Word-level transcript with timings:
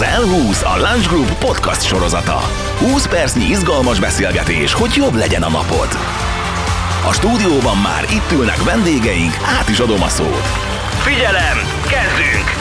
az 0.00 0.04
L20 0.04 0.64
a 0.64 0.78
Lunch 0.78 1.08
Group 1.08 1.38
podcast 1.38 1.82
sorozata. 1.82 2.38
20 2.78 3.06
percnyi 3.06 3.44
izgalmas 3.44 4.00
beszélgetés, 4.00 4.72
hogy 4.72 4.94
jobb 4.96 5.14
legyen 5.14 5.42
a 5.42 5.48
napod. 5.48 5.88
A 7.08 7.12
stúdióban 7.12 7.76
már 7.76 8.04
itt 8.04 8.32
ülnek 8.38 8.64
vendégeink, 8.64 9.32
át 9.58 9.68
is 9.68 9.78
adom 9.78 10.02
a 10.02 10.08
szót. 10.08 10.42
Figyelem, 11.00 11.56
kezdünk! 11.82 12.58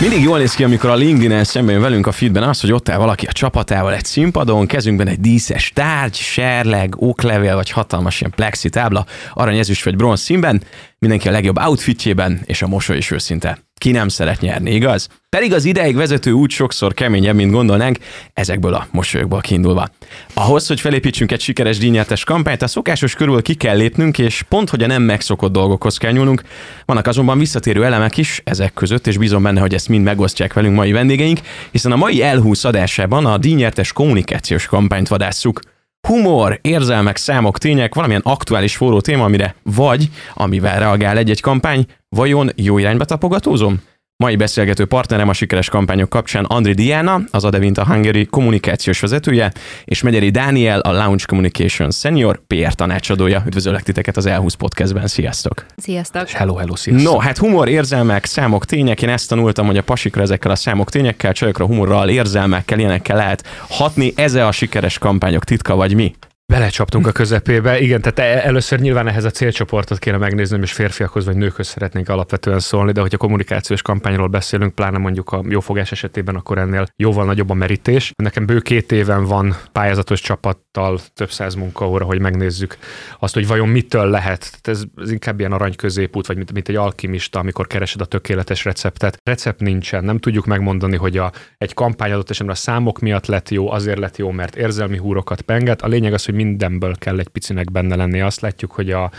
Mindig 0.00 0.22
jól 0.22 0.38
néz 0.38 0.54
ki, 0.54 0.64
amikor 0.64 0.90
a 0.90 0.94
LinkedIn-en 0.94 1.44
szemben 1.44 1.72
jön 1.72 1.82
velünk 1.82 2.06
a 2.06 2.12
feedben 2.12 2.42
az, 2.42 2.60
hogy 2.60 2.72
ott 2.72 2.88
áll 2.88 2.98
valaki 2.98 3.26
a 3.26 3.32
csapatával 3.32 3.94
egy 3.94 4.04
színpadon, 4.04 4.66
kezünkben 4.66 5.08
egy 5.08 5.20
díszes 5.20 5.72
tárgy, 5.74 6.14
serleg, 6.14 7.00
óklevél 7.00 7.54
vagy 7.54 7.70
hatalmas 7.70 8.20
ilyen 8.20 8.32
plexi 8.36 8.68
tábla, 8.68 9.06
arany, 9.34 9.58
ezüst 9.58 9.84
vagy 9.84 9.96
bronz 9.96 10.20
színben, 10.20 10.62
mindenki 11.00 11.28
a 11.28 11.30
legjobb 11.30 11.58
outfitjében, 11.58 12.40
és 12.44 12.62
a 12.62 12.66
mosoly 12.66 12.96
is 12.96 13.10
őszinte. 13.10 13.58
Ki 13.78 13.90
nem 13.90 14.08
szeret 14.08 14.40
nyerni, 14.40 14.74
igaz? 14.74 15.08
Pedig 15.28 15.52
az 15.52 15.64
ideig 15.64 15.96
vezető 15.96 16.30
út 16.30 16.50
sokszor 16.50 16.94
keményebb, 16.94 17.34
mint 17.34 17.52
gondolnánk, 17.52 17.98
ezekből 18.32 18.74
a 18.74 18.86
mosolyokból 18.90 19.40
kiindulva. 19.40 19.88
Ahhoz, 20.34 20.66
hogy 20.66 20.80
felépítsünk 20.80 21.32
egy 21.32 21.40
sikeres 21.40 21.78
díjnyertes 21.78 22.24
kampányt, 22.24 22.62
a 22.62 22.66
szokásos 22.66 23.14
körül 23.14 23.42
ki 23.42 23.54
kell 23.54 23.76
lépnünk, 23.76 24.18
és 24.18 24.42
pont, 24.48 24.70
hogy 24.70 24.82
a 24.82 24.86
nem 24.86 25.02
megszokott 25.02 25.52
dolgokhoz 25.52 25.96
kell 25.96 26.12
nyúlnunk. 26.12 26.42
Vannak 26.84 27.06
azonban 27.06 27.38
visszatérő 27.38 27.84
elemek 27.84 28.16
is 28.16 28.40
ezek 28.44 28.72
között, 28.72 29.06
és 29.06 29.18
bízom 29.18 29.42
benne, 29.42 29.60
hogy 29.60 29.74
ezt 29.74 29.88
mind 29.88 30.04
megosztják 30.04 30.52
velünk 30.52 30.74
mai 30.74 30.92
vendégeink, 30.92 31.40
hiszen 31.70 31.92
a 31.92 31.96
mai 31.96 32.22
elhúsz 32.22 32.64
a 32.64 33.38
díjnyertes 33.38 33.92
kommunikációs 33.92 34.66
kampányt 34.66 35.08
vadásszuk 35.08 35.60
humor, 36.08 36.58
érzelmek, 36.62 37.16
számok, 37.16 37.58
tények, 37.58 37.94
valamilyen 37.94 38.22
aktuális 38.24 38.76
forró 38.76 39.00
téma, 39.00 39.24
amire 39.24 39.54
vagy, 39.62 40.08
amivel 40.34 40.78
reagál 40.78 41.16
egy-egy 41.16 41.40
kampány, 41.40 41.86
vajon 42.08 42.50
jó 42.56 42.78
irányba 42.78 43.04
tapogatózom? 43.04 43.82
Mai 44.20 44.36
beszélgető 44.36 44.84
partnerem 44.84 45.28
a 45.28 45.32
sikeres 45.32 45.68
kampányok 45.68 46.08
kapcsán 46.08 46.44
Andri 46.44 46.72
Diana, 46.72 47.20
az 47.30 47.44
Adevinta 47.44 47.86
Hungary 47.86 48.26
kommunikációs 48.26 49.00
vezetője, 49.00 49.52
és 49.84 50.02
Megyeri 50.02 50.30
Dániel, 50.30 50.80
a 50.80 50.92
Launch 50.92 51.26
Communication 51.26 51.90
Senior 51.90 52.40
PR 52.46 52.72
tanácsadója. 52.72 53.42
Üdvözöllek 53.46 53.82
titeket 53.82 54.16
az 54.16 54.26
Elhúz 54.26 54.54
podcastben, 54.54 55.06
sziasztok! 55.06 55.66
Sziasztok! 55.76 56.28
Hello, 56.28 56.54
hello, 56.54 56.76
sziasztok! 56.76 57.12
No, 57.12 57.18
hát 57.18 57.38
humor, 57.38 57.68
érzelmek, 57.68 58.24
számok, 58.24 58.64
tények, 58.64 59.02
én 59.02 59.08
ezt 59.08 59.28
tanultam, 59.28 59.66
hogy 59.66 59.76
a 59.76 59.82
pasikra 59.82 60.22
ezekkel 60.22 60.50
a 60.50 60.56
számok, 60.56 60.90
tényekkel, 60.90 61.32
csajokra, 61.32 61.66
humorral, 61.66 62.08
érzelmekkel, 62.08 62.78
ilyenekkel 62.78 63.16
lehet 63.16 63.46
hatni. 63.68 64.12
Ez 64.16 64.34
a 64.34 64.52
sikeres 64.52 64.98
kampányok 64.98 65.44
titka, 65.44 65.74
vagy 65.74 65.94
mi? 65.94 66.14
Belecsaptunk 66.50 67.06
a 67.06 67.12
közepébe, 67.12 67.80
igen, 67.80 68.00
tehát 68.00 68.18
e- 68.18 68.46
először 68.46 68.80
nyilván 68.80 69.08
ehhez 69.08 69.24
a 69.24 69.30
célcsoportot 69.30 69.98
kéne 69.98 70.16
megnézni, 70.16 70.58
és 70.62 70.72
férfiakhoz 70.72 71.24
vagy 71.24 71.36
nőkhöz 71.36 71.66
szeretnénk 71.66 72.08
alapvetően 72.08 72.58
szólni, 72.58 72.92
de 72.92 73.00
hogyha 73.00 73.16
kommunikációs 73.16 73.82
kampányról 73.82 74.26
beszélünk, 74.26 74.74
pláne 74.74 74.98
mondjuk 74.98 75.32
a 75.32 75.42
jófogás 75.48 75.92
esetében, 75.92 76.34
akkor 76.34 76.58
ennél 76.58 76.86
jóval 76.96 77.24
nagyobb 77.24 77.50
a 77.50 77.54
merítés. 77.54 78.12
Nekem 78.16 78.46
bő 78.46 78.58
két 78.58 78.92
éven 78.92 79.24
van 79.24 79.56
pályázatos 79.72 80.20
csapattal 80.20 80.98
több 81.14 81.30
száz 81.30 81.54
munkaóra, 81.54 82.04
hogy 82.04 82.20
megnézzük 82.20 82.76
azt, 83.18 83.34
hogy 83.34 83.46
vajon 83.46 83.68
mitől 83.68 84.10
lehet. 84.10 84.58
Ez, 84.62 84.82
ez 84.96 85.10
inkább 85.10 85.38
ilyen 85.38 85.52
arany 85.52 85.76
középút, 85.76 86.26
vagy 86.26 86.36
mint, 86.36 86.52
mint 86.52 86.68
egy 86.68 86.76
alkimista, 86.76 87.38
amikor 87.38 87.66
keresed 87.66 88.00
a 88.00 88.04
tökéletes 88.04 88.64
receptet. 88.64 89.16
Recept 89.22 89.60
nincsen, 89.60 90.04
nem 90.04 90.18
tudjuk 90.18 90.46
megmondani, 90.46 90.96
hogy 90.96 91.16
a, 91.16 91.32
egy 91.58 91.74
kampány 91.74 92.12
adott 92.12 92.30
esetben 92.30 92.54
a 92.54 92.58
számok 92.58 92.98
miatt 92.98 93.26
lett 93.26 93.48
jó, 93.48 93.70
azért 93.70 93.98
lett 93.98 94.16
jó, 94.16 94.30
mert 94.30 94.56
érzelmi 94.56 94.96
húrokat 94.96 95.40
penget. 95.40 95.82
A 95.82 95.88
lényeg 95.88 96.12
az, 96.12 96.24
hogy 96.24 96.38
mindenből 96.44 96.96
kell 96.96 97.18
egy 97.18 97.28
picinek 97.28 97.70
benne 97.70 97.96
lenni. 97.96 98.20
Azt 98.20 98.40
látjuk, 98.40 98.72
hogy 98.72 98.90
a, 98.90 99.10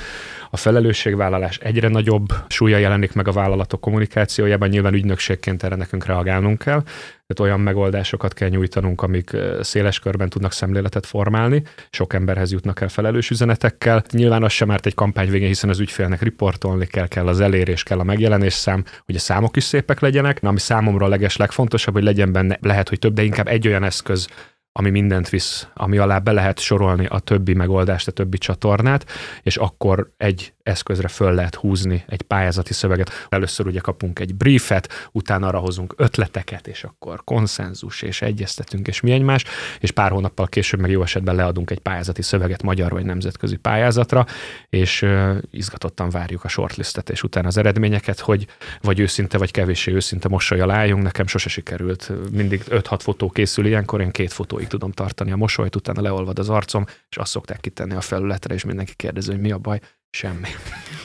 a 0.50 0.58
felelősségvállalás 0.58 1.58
egyre 1.58 1.88
nagyobb 1.88 2.28
súlya 2.48 2.78
jelenik 2.78 3.14
meg 3.14 3.28
a 3.28 3.32
vállalatok 3.32 3.82
kommunikációjában, 3.82 4.70
nyilván 4.70 4.94
ügynökségként 4.94 5.64
erre 5.64 5.76
nekünk 5.76 6.06
reagálnunk 6.06 6.58
kell. 6.58 6.82
Tehát 7.28 7.52
olyan 7.52 7.60
megoldásokat 7.60 8.34
kell 8.34 8.50
nyújtanunk, 8.50 9.02
amik 9.02 9.32
széles 9.62 10.00
körben 10.00 10.30
tudnak 10.30 10.52
szemléletet 10.52 11.06
formálni, 11.06 11.64
sok 11.90 12.14
emberhez 12.14 12.52
jutnak 12.52 12.82
el 12.82 12.90
felelős 12.90 13.30
üzenetekkel. 13.30 14.04
Nyilván 14.12 14.44
az 14.44 14.52
sem 14.52 14.72
árt 14.72 14.86
egy 14.86 14.94
kampány 14.94 15.30
végén, 15.30 15.48
hiszen 15.48 15.70
az 15.70 15.80
ügyfélnek 15.80 16.22
riportolni 16.22 16.86
kell, 16.86 17.08
kell 17.08 17.28
az 17.28 17.40
elérés, 17.40 17.84
kell 17.84 18.00
a 18.00 18.04
megjelenés 18.04 18.54
szám, 18.54 18.84
hogy 19.06 19.16
a 19.16 19.20
számok 19.20 19.58
is 19.58 19.64
szépek 19.64 20.00
legyenek, 20.00 20.40
ami 20.42 20.60
számomra 20.60 21.06
a 21.06 21.10
leges 21.10 21.38
legfontosabb, 21.38 21.94
hogy 21.94 22.04
legyen 22.04 22.32
benne, 22.32 22.58
lehet, 22.62 22.90
hogy 22.90 23.00
több, 23.00 23.14
de 23.14 23.24
inkább 23.24 23.48
egy 23.48 23.68
olyan 23.68 23.84
eszköz, 23.84 24.28
ami 24.74 24.90
mindent 24.90 25.30
visz, 25.30 25.68
ami 25.74 25.98
alá 25.98 26.20
be 26.20 26.32
lehet 26.32 26.60
sorolni 26.60 27.06
a 27.06 27.20
többi 27.20 27.54
megoldást, 27.54 28.08
a 28.08 28.12
többi 28.12 28.38
csatornát, 28.38 29.06
és 29.44 29.58
akkor 29.58 30.12
egy 30.18 30.54
eszközre 30.64 31.08
föl 31.08 31.34
lehet 31.34 31.56
húzni 31.56 32.04
egy 32.08 32.22
pályázati 32.22 32.74
szöveget. 32.74 33.28
Először 33.30 33.68
ugye 33.68 33.80
kapunk 33.80 34.20
egy 34.20 34.36
briefet, 34.36 35.10
utána 35.12 35.48
arra 35.48 35.58
hozunk 35.58 35.94
ötleteket, 35.98 36.68
és 36.68 36.84
akkor 36.84 37.24
konszenzus, 37.24 38.02
és 38.02 38.22
egyeztetünk, 38.22 38.88
és 38.88 39.02
mi 39.02 39.12
egymás, 39.12 39.44
és 39.80 39.92
pár 39.92 40.12
hónappal 40.12 40.48
később 40.48 40.80
meg 40.80 40.92
jó 40.92 41.02
esetben 41.02 41.36
leadunk 41.36 41.72
egy 41.72 41.80
pályázati 41.80 42.22
szöveget 42.22 42.64
magyar 42.64 42.92
vagy 42.92 43.06
nemzetközi 43.06 43.56
pályázatra, 43.56 44.26
és 44.70 45.06
izgatottan 45.52 46.10
várjuk 46.10 46.44
a 46.44 46.48
shortlistet, 46.48 47.10
és 47.10 47.24
utána 47.24 47.48
az 47.48 47.58
eredményeket, 47.58 48.20
hogy 48.20 48.46
vagy 48.82 49.00
őszinte, 49.00 49.38
vagy 49.38 49.52
kevéssé 49.52 49.92
őszinte 49.92 50.28
mosolyal 50.28 50.72
álljunk. 50.72 51.04
Nekem 51.04 51.28
sose 51.28 51.50
sikerült, 51.50 52.12
mindig 52.32 52.64
5-6 52.70 53.00
fotó 53.02 53.30
készül 53.30 53.66
ilyenkor, 53.66 54.02
én 54.02 54.12
két 54.12 54.34
fotóig 54.62 54.68
tudom 54.80 54.92
tartani 54.92 55.32
a 55.32 55.36
mosolyt, 55.36 55.76
utána 55.76 56.02
leolvad 56.02 56.40
az 56.40 56.50
arcom, 56.50 56.86
és 57.10 57.18
azt 57.18 57.32
szokták 57.32 57.60
kitenni 57.60 57.94
a 57.94 58.02
felületre, 58.02 58.54
és 58.54 58.64
mindenki 58.64 58.94
kérdezi, 58.96 59.32
hogy 59.32 59.40
mi 59.40 59.52
a 59.52 59.58
baj 59.58 59.80
Semmi. 60.14 60.48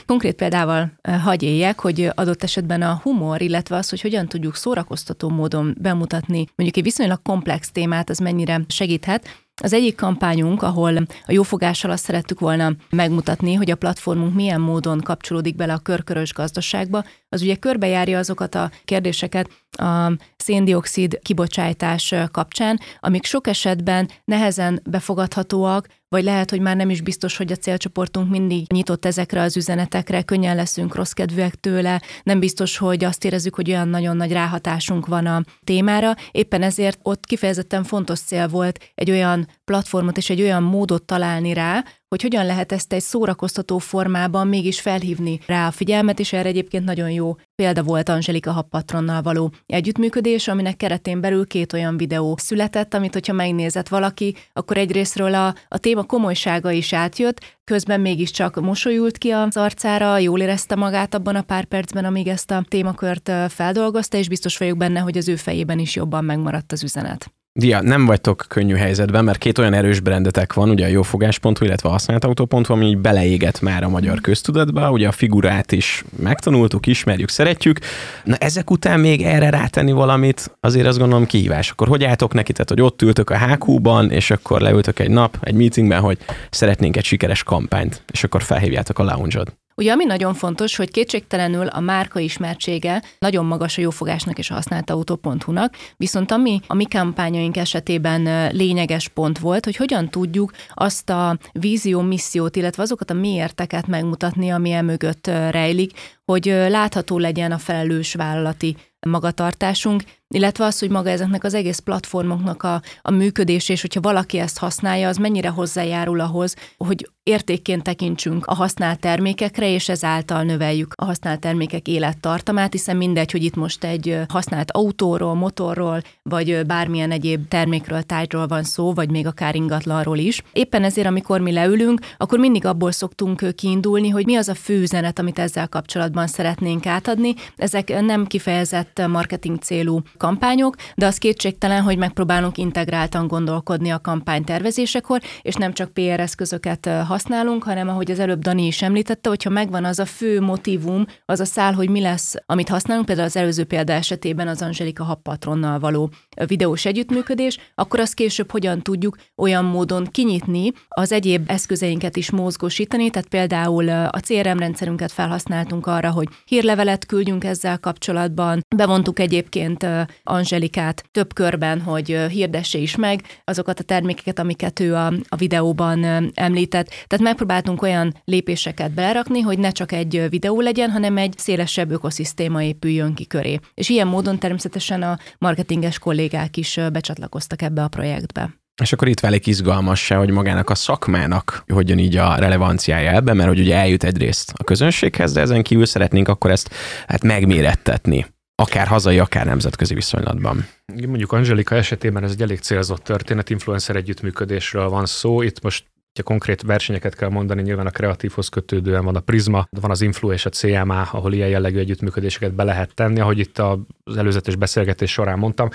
Konkrét 0.06 0.34
példával 0.34 0.92
hagy 1.22 1.42
éljek, 1.42 1.80
hogy 1.80 2.10
adott 2.14 2.42
esetben 2.42 2.82
a 2.82 3.00
humor, 3.02 3.42
illetve 3.42 3.76
az, 3.76 3.88
hogy 3.88 4.00
hogyan 4.00 4.26
tudjuk 4.26 4.56
szórakoztató 4.56 5.28
módon 5.28 5.76
bemutatni 5.80 6.46
mondjuk 6.54 6.76
egy 6.76 6.82
viszonylag 6.82 7.22
komplex 7.22 7.70
témát, 7.70 8.10
az 8.10 8.18
mennyire 8.18 8.64
segíthet. 8.68 9.45
Az 9.62 9.72
egyik 9.72 9.96
kampányunk, 9.96 10.62
ahol 10.62 10.96
a 11.26 11.32
jófogással 11.32 11.90
azt 11.90 12.04
szerettük 12.04 12.40
volna 12.40 12.72
megmutatni, 12.90 13.54
hogy 13.54 13.70
a 13.70 13.76
platformunk 13.76 14.34
milyen 14.34 14.60
módon 14.60 15.00
kapcsolódik 15.00 15.56
bele 15.56 15.72
a 15.72 15.78
körkörös 15.78 16.32
gazdaságba, 16.32 17.04
az 17.28 17.42
ugye 17.42 17.56
körbejárja 17.56 18.18
azokat 18.18 18.54
a 18.54 18.70
kérdéseket 18.84 19.50
a 19.70 20.12
széndiokszid 20.36 21.18
kibocsátás 21.22 22.14
kapcsán, 22.30 22.80
amik 23.00 23.24
sok 23.24 23.46
esetben 23.46 24.10
nehezen 24.24 24.80
befogadhatóak, 24.84 25.86
vagy 26.16 26.24
lehet, 26.24 26.50
hogy 26.50 26.60
már 26.60 26.76
nem 26.76 26.90
is 26.90 27.00
biztos, 27.00 27.36
hogy 27.36 27.52
a 27.52 27.56
célcsoportunk 27.56 28.30
mindig 28.30 28.72
nyitott 28.72 29.04
ezekre 29.04 29.42
az 29.42 29.56
üzenetekre, 29.56 30.22
könnyen 30.22 30.56
leszünk 30.56 30.94
rossz 30.94 31.10
kedvűek 31.10 31.54
tőle, 31.54 32.02
nem 32.22 32.40
biztos, 32.40 32.76
hogy 32.76 33.04
azt 33.04 33.24
érezzük, 33.24 33.54
hogy 33.54 33.70
olyan 33.70 33.88
nagyon 33.88 34.16
nagy 34.16 34.32
ráhatásunk 34.32 35.06
van 35.06 35.26
a 35.26 35.42
témára. 35.64 36.14
Éppen 36.30 36.62
ezért 36.62 36.98
ott 37.02 37.26
kifejezetten 37.26 37.84
fontos 37.84 38.20
cél 38.20 38.48
volt 38.48 38.78
egy 38.94 39.10
olyan 39.10 39.48
platformot 39.64 40.16
és 40.16 40.30
egy 40.30 40.42
olyan 40.42 40.62
módot 40.62 41.02
találni 41.02 41.52
rá, 41.52 41.84
hogy 42.22 42.32
hogyan 42.32 42.46
lehet 42.46 42.72
ezt 42.72 42.92
egy 42.92 43.02
szórakoztató 43.02 43.78
formában 43.78 44.46
mégis 44.46 44.80
felhívni 44.80 45.40
rá 45.46 45.66
a 45.66 45.70
figyelmet, 45.70 46.18
és 46.18 46.32
erre 46.32 46.48
egyébként 46.48 46.84
nagyon 46.84 47.10
jó 47.10 47.36
példa 47.54 47.82
volt 47.82 48.08
Angelika 48.08 48.52
Happatronnal 48.52 49.22
való 49.22 49.52
együttműködés, 49.66 50.48
aminek 50.48 50.76
keretén 50.76 51.20
belül 51.20 51.46
két 51.46 51.72
olyan 51.72 51.96
videó 51.96 52.36
született, 52.38 52.94
amit 52.94 53.12
hogyha 53.12 53.32
megnézett 53.32 53.88
valaki, 53.88 54.34
akkor 54.52 54.76
egyrésztről 54.76 55.34
a, 55.34 55.54
a 55.68 55.78
téma 55.78 56.02
komolysága 56.02 56.70
is 56.70 56.92
átjött, 56.92 57.40
közben 57.64 58.00
mégiscsak 58.00 58.60
mosolyult 58.60 59.18
ki 59.18 59.30
az 59.30 59.56
arcára, 59.56 60.18
jól 60.18 60.40
érezte 60.40 60.74
magát 60.74 61.14
abban 61.14 61.36
a 61.36 61.42
pár 61.42 61.64
percben, 61.64 62.04
amíg 62.04 62.28
ezt 62.28 62.50
a 62.50 62.64
témakört 62.68 63.30
feldolgozta, 63.48 64.16
és 64.16 64.28
biztos 64.28 64.56
vagyok 64.56 64.76
benne, 64.76 65.00
hogy 65.00 65.16
az 65.16 65.28
ő 65.28 65.36
fejében 65.36 65.78
is 65.78 65.94
jobban 65.94 66.24
megmaradt 66.24 66.72
az 66.72 66.82
üzenet. 66.82 67.30
Dia, 67.58 67.80
nem 67.82 68.06
vagytok 68.06 68.44
könnyű 68.48 68.74
helyzetben, 68.74 69.24
mert 69.24 69.38
két 69.38 69.58
olyan 69.58 69.72
erős 69.72 70.00
brendetek 70.00 70.52
van, 70.52 70.70
ugye 70.70 70.84
a 70.84 70.88
jófogás.hu, 70.88 71.64
illetve 71.64 71.88
a 71.88 71.92
használtautó.hu, 71.92 72.72
ami 72.72 72.86
így 72.86 72.98
beleégett 72.98 73.60
már 73.60 73.82
a 73.82 73.88
magyar 73.88 74.20
köztudatba, 74.20 74.90
ugye 74.90 75.08
a 75.08 75.12
figurát 75.12 75.72
is 75.72 76.04
megtanultuk, 76.22 76.86
ismerjük, 76.86 77.28
szeretjük. 77.28 77.78
Na 78.24 78.36
ezek 78.36 78.70
után 78.70 79.00
még 79.00 79.22
erre 79.22 79.50
rátenni 79.50 79.92
valamit, 79.92 80.56
azért 80.60 80.86
azt 80.86 80.98
gondolom 80.98 81.26
kihívás. 81.26 81.70
Akkor 81.70 81.88
hogy 81.88 82.04
álltok 82.04 82.34
neki, 82.34 82.52
tehát 82.52 82.68
hogy 82.68 82.80
ott 82.80 83.02
ültök 83.02 83.30
a 83.30 83.38
HQ-ban, 83.38 84.10
és 84.10 84.30
akkor 84.30 84.60
leültök 84.60 84.98
egy 84.98 85.10
nap, 85.10 85.38
egy 85.40 85.54
meetingben, 85.54 86.00
hogy 86.00 86.18
szeretnénk 86.50 86.96
egy 86.96 87.04
sikeres 87.04 87.42
kampányt, 87.42 88.02
és 88.12 88.24
akkor 88.24 88.42
felhívjátok 88.42 88.98
a 88.98 89.02
lounge-ot. 89.02 89.56
Ugye 89.78 89.92
ami 89.92 90.04
nagyon 90.04 90.34
fontos, 90.34 90.76
hogy 90.76 90.90
kétségtelenül 90.90 91.66
a 91.66 91.80
márka 91.80 92.18
ismertsége 92.18 93.02
nagyon 93.18 93.44
magas 93.44 93.78
a 93.78 93.80
jófogásnak 93.80 94.38
és 94.38 94.50
a 94.50 94.54
használt 94.54 94.90
autó.hu-nak, 94.90 95.76
viszont 95.96 96.30
ami 96.30 96.60
a 96.66 96.74
mi 96.74 96.84
kampányaink 96.84 97.56
esetében 97.56 98.52
lényeges 98.54 99.08
pont 99.08 99.38
volt, 99.38 99.64
hogy 99.64 99.76
hogyan 99.76 100.08
tudjuk 100.08 100.52
azt 100.74 101.10
a 101.10 101.38
vízió, 101.52 102.00
missziót, 102.00 102.56
illetve 102.56 102.82
azokat 102.82 103.10
a 103.10 103.14
miérteket 103.14 103.86
megmutatni, 103.86 104.50
ami 104.50 104.70
emögött 104.70 105.26
rejlik, 105.26 105.92
hogy 106.24 106.44
látható 106.46 107.18
legyen 107.18 107.52
a 107.52 107.58
felelős 107.58 108.14
vállalati 108.14 108.76
magatartásunk, 109.06 110.02
illetve 110.28 110.64
az, 110.64 110.78
hogy 110.78 110.90
maga 110.90 111.10
ezeknek 111.10 111.44
az 111.44 111.54
egész 111.54 111.78
platformoknak 111.78 112.62
a, 112.62 112.82
a 113.02 113.10
működés, 113.10 113.68
és 113.68 113.80
hogyha 113.80 114.00
valaki 114.00 114.38
ezt 114.38 114.58
használja, 114.58 115.08
az 115.08 115.16
mennyire 115.16 115.48
hozzájárul 115.48 116.20
ahhoz, 116.20 116.54
hogy 116.76 117.10
értékként 117.26 117.82
tekintsünk 117.82 118.46
a 118.46 118.54
használt 118.54 119.00
termékekre, 119.00 119.70
és 119.70 119.88
ezáltal 119.88 120.42
növeljük 120.42 120.92
a 120.96 121.04
használt 121.04 121.40
termékek 121.40 121.88
élettartamát, 121.88 122.72
hiszen 122.72 122.96
mindegy, 122.96 123.30
hogy 123.30 123.44
itt 123.44 123.54
most 123.54 123.84
egy 123.84 124.18
használt 124.28 124.70
autóról, 124.70 125.34
motorról, 125.34 126.00
vagy 126.22 126.66
bármilyen 126.66 127.10
egyéb 127.10 127.48
termékről, 127.48 128.02
tárgyról 128.02 128.46
van 128.46 128.62
szó, 128.62 128.92
vagy 128.92 129.10
még 129.10 129.26
akár 129.26 129.54
ingatlanról 129.54 130.18
is. 130.18 130.42
Éppen 130.52 130.84
ezért, 130.84 131.06
amikor 131.06 131.40
mi 131.40 131.52
leülünk, 131.52 132.00
akkor 132.16 132.38
mindig 132.38 132.64
abból 132.64 132.92
szoktunk 132.92 133.54
kiindulni, 133.54 134.08
hogy 134.08 134.24
mi 134.24 134.36
az 134.36 134.48
a 134.48 134.54
fő 134.54 134.80
üzenet, 134.80 135.18
amit 135.18 135.38
ezzel 135.38 135.68
kapcsolatban 135.68 136.26
szeretnénk 136.26 136.86
átadni. 136.86 137.34
Ezek 137.56 138.00
nem 138.00 138.26
kifejezett 138.26 139.06
marketing 139.08 139.58
célú 139.58 140.00
kampányok, 140.16 140.76
de 140.94 141.06
az 141.06 141.18
kétségtelen, 141.18 141.82
hogy 141.82 141.98
megpróbálunk 141.98 142.58
integráltan 142.58 143.26
gondolkodni 143.26 143.90
a 143.90 144.00
kampánytervezésekor, 144.00 145.20
és 145.42 145.54
nem 145.54 145.72
csak 145.72 145.92
PR 145.92 146.20
eszközöket 146.20 146.88
használunk, 147.16 147.62
hanem 147.62 147.88
ahogy 147.88 148.10
az 148.10 148.18
előbb 148.18 148.40
Dani 148.40 148.66
is 148.66 148.82
említette, 148.82 149.28
hogyha 149.28 149.50
megvan 149.50 149.84
az 149.84 149.98
a 149.98 150.04
fő 150.04 150.40
motivum, 150.40 151.06
az 151.24 151.40
a 151.40 151.44
szál, 151.44 151.72
hogy 151.72 151.90
mi 151.90 152.00
lesz, 152.00 152.34
amit 152.46 152.68
használunk, 152.68 153.06
például 153.06 153.26
az 153.26 153.36
előző 153.36 153.64
példa 153.64 153.92
esetében 153.92 154.48
az 154.48 154.62
Angelika 154.62 155.04
Happatronnal 155.04 155.78
való 155.78 156.10
videós 156.46 156.84
együttműködés, 156.84 157.58
akkor 157.74 158.00
azt 158.00 158.14
később 158.14 158.50
hogyan 158.50 158.82
tudjuk 158.82 159.16
olyan 159.36 159.64
módon 159.64 160.06
kinyitni, 160.10 160.72
az 160.88 161.12
egyéb 161.12 161.50
eszközeinket 161.50 162.16
is 162.16 162.30
mozgósítani, 162.30 163.10
tehát 163.10 163.28
például 163.28 163.88
a 163.88 164.20
CRM 164.20 164.58
rendszerünket 164.58 165.12
felhasználtunk 165.12 165.86
arra, 165.86 166.10
hogy 166.10 166.28
hírlevelet 166.44 167.06
küldjünk 167.06 167.44
ezzel 167.44 167.78
kapcsolatban, 167.78 168.60
bevontuk 168.76 169.18
egyébként 169.18 169.86
Angelikát 170.22 171.04
több 171.12 171.34
körben, 171.34 171.80
hogy 171.80 172.08
hirdesse 172.30 172.78
is 172.78 172.96
meg 172.96 173.22
azokat 173.44 173.80
a 173.80 173.82
termékeket, 173.82 174.38
amiket 174.38 174.80
ő 174.80 174.94
a, 174.94 175.06
a 175.28 175.36
videóban 175.36 176.04
említett. 176.34 176.88
Tehát 177.06 177.24
megpróbáltunk 177.24 177.82
olyan 177.82 178.14
lépéseket 178.24 178.90
belerakni, 178.90 179.40
hogy 179.40 179.58
ne 179.58 179.70
csak 179.70 179.92
egy 179.92 180.26
videó 180.30 180.60
legyen, 180.60 180.90
hanem 180.90 181.16
egy 181.16 181.34
szélesebb 181.36 181.90
ökoszisztéma 181.90 182.62
épüljön 182.62 183.14
ki 183.14 183.26
köré. 183.26 183.58
És 183.74 183.88
ilyen 183.88 184.06
módon 184.06 184.38
természetesen 184.38 185.02
a 185.02 185.18
marketinges 185.38 185.98
kollégák 185.98 186.25
is 186.56 186.80
becsatlakoztak 186.92 187.62
ebbe 187.62 187.82
a 187.82 187.88
projektbe. 187.88 188.54
És 188.82 188.92
akkor 188.92 189.08
itt 189.08 189.20
válik 189.20 189.46
izgalmas 189.46 190.08
hogy 190.08 190.30
magának 190.30 190.70
a 190.70 190.74
szakmának 190.74 191.64
hogyan 191.68 191.98
így 191.98 192.16
a 192.16 192.34
relevanciája 192.34 193.10
ebben, 193.10 193.36
mert 193.36 193.48
hogy 193.48 193.60
ugye 193.60 193.76
eljut 193.76 194.04
egyrészt 194.04 194.52
a 194.56 194.64
közönséghez, 194.64 195.32
de 195.32 195.40
ezen 195.40 195.62
kívül 195.62 195.86
szeretnénk 195.86 196.28
akkor 196.28 196.50
ezt 196.50 196.74
hát 197.06 197.22
megmérettetni 197.22 198.26
akár 198.54 198.86
hazai, 198.86 199.18
akár 199.18 199.46
nemzetközi 199.46 199.94
viszonylatban. 199.94 200.66
Mondjuk 201.06 201.32
Angelika 201.32 201.74
esetében 201.74 202.24
ez 202.24 202.30
egy 202.30 202.42
elég 202.42 202.58
célzott 202.58 203.04
történet, 203.04 203.50
influencer 203.50 203.96
együttműködésről 203.96 204.88
van 204.88 205.06
szó. 205.06 205.42
Itt 205.42 205.62
most 205.62 205.84
ha 206.16 206.22
konkrét 206.22 206.62
versenyeket 206.62 207.14
kell 207.14 207.28
mondani, 207.28 207.62
nyilván 207.62 207.86
a 207.86 207.90
kreatívhoz 207.90 208.48
kötődően 208.48 209.04
van 209.04 209.16
a 209.16 209.20
Prisma, 209.20 209.66
van 209.80 209.90
az 209.90 210.00
Influ 210.00 210.32
és 210.32 210.46
a 210.46 210.50
CMA, 210.50 211.02
ahol 211.02 211.32
ilyen 211.32 211.48
jellegű 211.48 211.78
együttműködéseket 211.78 212.54
be 212.54 212.64
lehet 212.64 212.94
tenni, 212.94 213.20
ahogy 213.20 213.38
itt 213.38 213.58
az 213.58 214.16
előzetes 214.16 214.56
beszélgetés 214.56 215.12
során 215.12 215.38
mondtam 215.38 215.68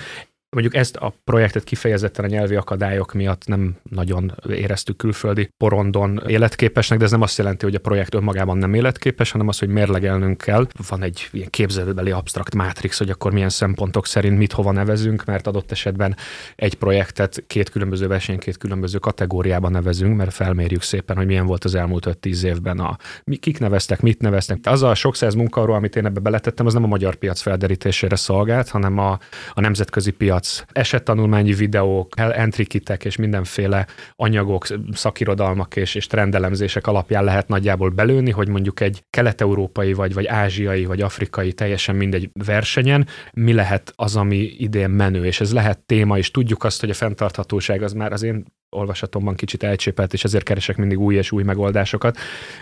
mondjuk 0.55 0.75
ezt 0.75 0.95
a 0.95 1.13
projektet 1.23 1.63
kifejezetten 1.63 2.25
a 2.25 2.27
nyelvi 2.27 2.55
akadályok 2.55 3.13
miatt 3.13 3.47
nem 3.47 3.75
nagyon 3.89 4.35
éreztük 4.49 4.97
külföldi 4.97 5.49
porondon 5.57 6.21
életképesnek, 6.27 6.97
de 6.99 7.05
ez 7.05 7.11
nem 7.11 7.21
azt 7.21 7.37
jelenti, 7.37 7.65
hogy 7.65 7.75
a 7.75 7.79
projekt 7.79 8.13
önmagában 8.13 8.57
nem 8.57 8.73
életképes, 8.73 9.31
hanem 9.31 9.47
az, 9.47 9.59
hogy 9.59 9.67
mérlegelnünk 9.67 10.37
kell. 10.37 10.67
Van 10.87 11.03
egy 11.03 11.29
ilyen 11.31 11.49
képzelőbeli 11.49 12.11
abstrakt 12.11 12.55
mátrix, 12.55 12.97
hogy 12.97 13.09
akkor 13.09 13.31
milyen 13.31 13.49
szempontok 13.49 14.05
szerint 14.05 14.37
mit 14.37 14.51
hova 14.51 14.71
nevezünk, 14.71 15.25
mert 15.25 15.47
adott 15.47 15.71
esetben 15.71 16.15
egy 16.55 16.73
projektet 16.75 17.43
két 17.47 17.69
különböző 17.69 18.07
verseny, 18.07 18.39
két 18.39 18.57
különböző 18.57 18.97
kategóriában 18.97 19.71
nevezünk, 19.71 20.15
mert 20.15 20.33
felmérjük 20.33 20.81
szépen, 20.81 21.15
hogy 21.15 21.25
milyen 21.25 21.45
volt 21.45 21.63
az 21.63 21.75
elmúlt 21.75 22.17
5-10 22.21 22.43
évben 22.43 22.79
a 22.79 22.97
kik 23.39 23.59
neveztek, 23.59 24.01
mit 24.01 24.21
neveztek. 24.21 24.57
Az 24.63 24.83
a 24.83 24.95
sok 24.95 25.15
száz 25.15 25.33
munkaról, 25.33 25.75
amit 25.75 25.95
én 25.95 26.05
ebbe 26.05 26.19
beletettem, 26.19 26.65
az 26.65 26.73
nem 26.73 26.83
a 26.83 26.87
magyar 26.87 27.15
piac 27.15 27.41
felderítésére 27.41 28.15
szolgált, 28.15 28.69
hanem 28.69 28.97
a, 28.97 29.19
a 29.53 29.61
nemzetközi 29.61 30.11
piac 30.11 30.40
piac, 30.41 30.63
esettanulmányi 30.71 31.53
videók, 31.53 32.19
entry 32.19 32.65
kitek 32.65 33.05
és 33.05 33.15
mindenféle 33.15 33.87
anyagok, 34.15 34.65
szakirodalmak 34.91 35.75
és, 35.75 35.95
és 35.95 36.07
trendelemzések 36.07 36.87
alapján 36.87 37.23
lehet 37.23 37.47
nagyjából 37.47 37.89
belőni, 37.89 38.31
hogy 38.31 38.47
mondjuk 38.47 38.79
egy 38.79 39.03
kelet-európai 39.09 39.93
vagy, 39.93 40.13
vagy 40.13 40.25
ázsiai 40.25 40.85
vagy 40.85 41.01
afrikai, 41.01 41.53
teljesen 41.53 41.95
mindegy 41.95 42.29
versenyen, 42.33 43.07
mi 43.33 43.53
lehet 43.53 43.93
az, 43.95 44.15
ami 44.15 44.37
idén 44.37 44.89
menő, 44.89 45.25
és 45.25 45.41
ez 45.41 45.53
lehet 45.53 45.79
téma, 45.79 46.17
és 46.17 46.31
tudjuk 46.31 46.63
azt, 46.63 46.79
hogy 46.79 46.89
a 46.89 46.93
fenntarthatóság 46.93 47.81
az 47.83 47.93
már 47.93 48.11
az 48.11 48.23
én 48.23 48.45
olvasatomban 48.75 49.35
kicsit 49.35 49.63
elcsépelt, 49.63 50.13
és 50.13 50.23
ezért 50.23 50.43
keresek 50.43 50.77
mindig 50.77 50.99
új 50.99 51.15
és 51.15 51.31
új 51.31 51.43
megoldásokat, 51.43 52.17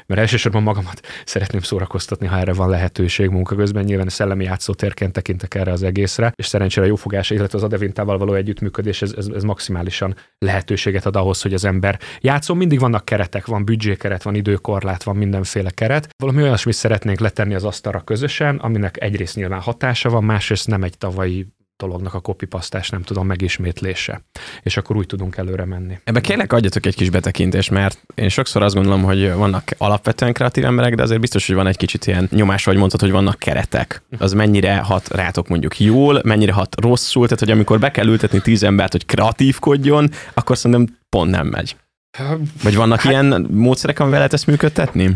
mert 0.06 0.21
elsősorban 0.21 0.63
magamat 0.63 1.07
szeretném 1.25 1.61
szórakoztatni, 1.61 2.27
ha 2.27 2.38
erre 2.38 2.53
van 2.53 2.69
lehetőség 2.69 3.29
munka 3.29 3.56
közben. 3.56 3.83
Nyilván 3.83 4.07
a 4.07 4.09
szellemi 4.09 4.44
játszótérként 4.44 5.13
tekintek 5.13 5.56
erre 5.56 5.71
az 5.71 5.83
egészre, 5.83 6.31
és 6.35 6.45
szerencsére 6.45 6.85
a 6.85 6.89
jófogás, 6.89 7.29
illetve 7.29 7.57
az 7.57 7.63
Adevintával 7.63 8.17
való 8.17 8.33
együttműködés, 8.33 9.01
ez, 9.01 9.13
ez, 9.17 9.27
ez, 9.27 9.44
maximálisan 9.44 10.15
lehetőséget 10.38 11.06
ad 11.06 11.15
ahhoz, 11.15 11.41
hogy 11.41 11.53
az 11.53 11.65
ember 11.65 12.00
játszon. 12.21 12.57
Mindig 12.57 12.79
vannak 12.79 13.06
keretek, 13.06 13.45
van 13.45 13.65
büdzsékeret, 13.65 14.23
van 14.23 14.35
időkorlát, 14.35 15.03
van 15.03 15.15
mindenféle 15.15 15.69
keret. 15.69 16.09
Valami 16.17 16.41
olyasmit 16.41 16.75
szeretnénk 16.75 17.19
letenni 17.19 17.53
az 17.53 17.63
asztalra 17.63 18.00
közösen, 18.00 18.56
aminek 18.56 19.01
egyrészt 19.01 19.35
nyilván 19.35 19.61
hatása 19.61 20.09
van, 20.09 20.23
másrészt 20.23 20.67
nem 20.67 20.83
egy 20.83 20.97
tavalyi 20.97 21.47
dolognak 21.80 22.14
a 22.14 22.20
kopipasztás, 22.20 22.90
nem 22.90 23.02
tudom, 23.02 23.28
megismétlése. 23.28 24.22
És 24.64 24.78
akkor 24.78 24.96
úgy 24.96 25.06
tudunk 25.06 25.38
előre 25.38 25.66
menni. 25.66 26.00
Ebbe 26.04 26.22
kérlek 26.22 26.54
adjatok 26.54 26.86
egy 26.86 26.96
kis 26.96 27.10
betekintést, 27.10 27.72
mert 27.72 28.04
én 28.16 28.30
sokszor 28.30 28.64
azt 28.64 28.76
gondolom, 28.76 29.04
hogy 29.04 29.34
vannak 29.34 29.64
alapvetően 29.78 30.34
kreatív 30.34 30.66
emberek, 30.66 30.96
de 30.96 31.04
azért 31.04 31.20
biztos, 31.20 31.48
hogy 31.48 31.56
van 31.56 31.68
egy 31.68 31.78
kicsit 31.78 32.08
ilyen 32.08 32.28
nyomás, 32.31 32.64
hogy 32.64 32.78
mondtad, 32.78 33.00
hogy 33.00 33.12
vannak 33.12 33.40
keretek. 33.40 34.02
Az 34.18 34.34
mennyire 34.34 34.78
hat 34.78 35.08
rátok 35.08 35.48
mondjuk 35.48 35.80
jól, 35.80 36.22
mennyire 36.24 36.52
hat 36.52 36.81
rosszul, 36.81 37.24
tehát 37.24 37.40
hogy 37.40 37.52
amikor 37.52 37.80
be 37.80 37.92
kell 37.92 38.08
ültetni 38.08 38.42
tíz 38.42 38.64
embert, 38.64 38.92
hogy 38.92 39.06
kreatívkodjon, 39.06 40.10
akkor 40.34 40.58
szerintem 40.58 40.98
pont 41.10 41.31
nem 41.31 41.48
megy. 41.48 41.76
Vagy 42.64 42.76
vannak 42.76 43.00
hát, 43.00 43.12
ilyen 43.12 43.48
módszerek, 43.52 44.00
amivel 44.00 44.18
lehet 44.18 44.34
ezt 44.34 44.48
működtetni? 44.48 45.16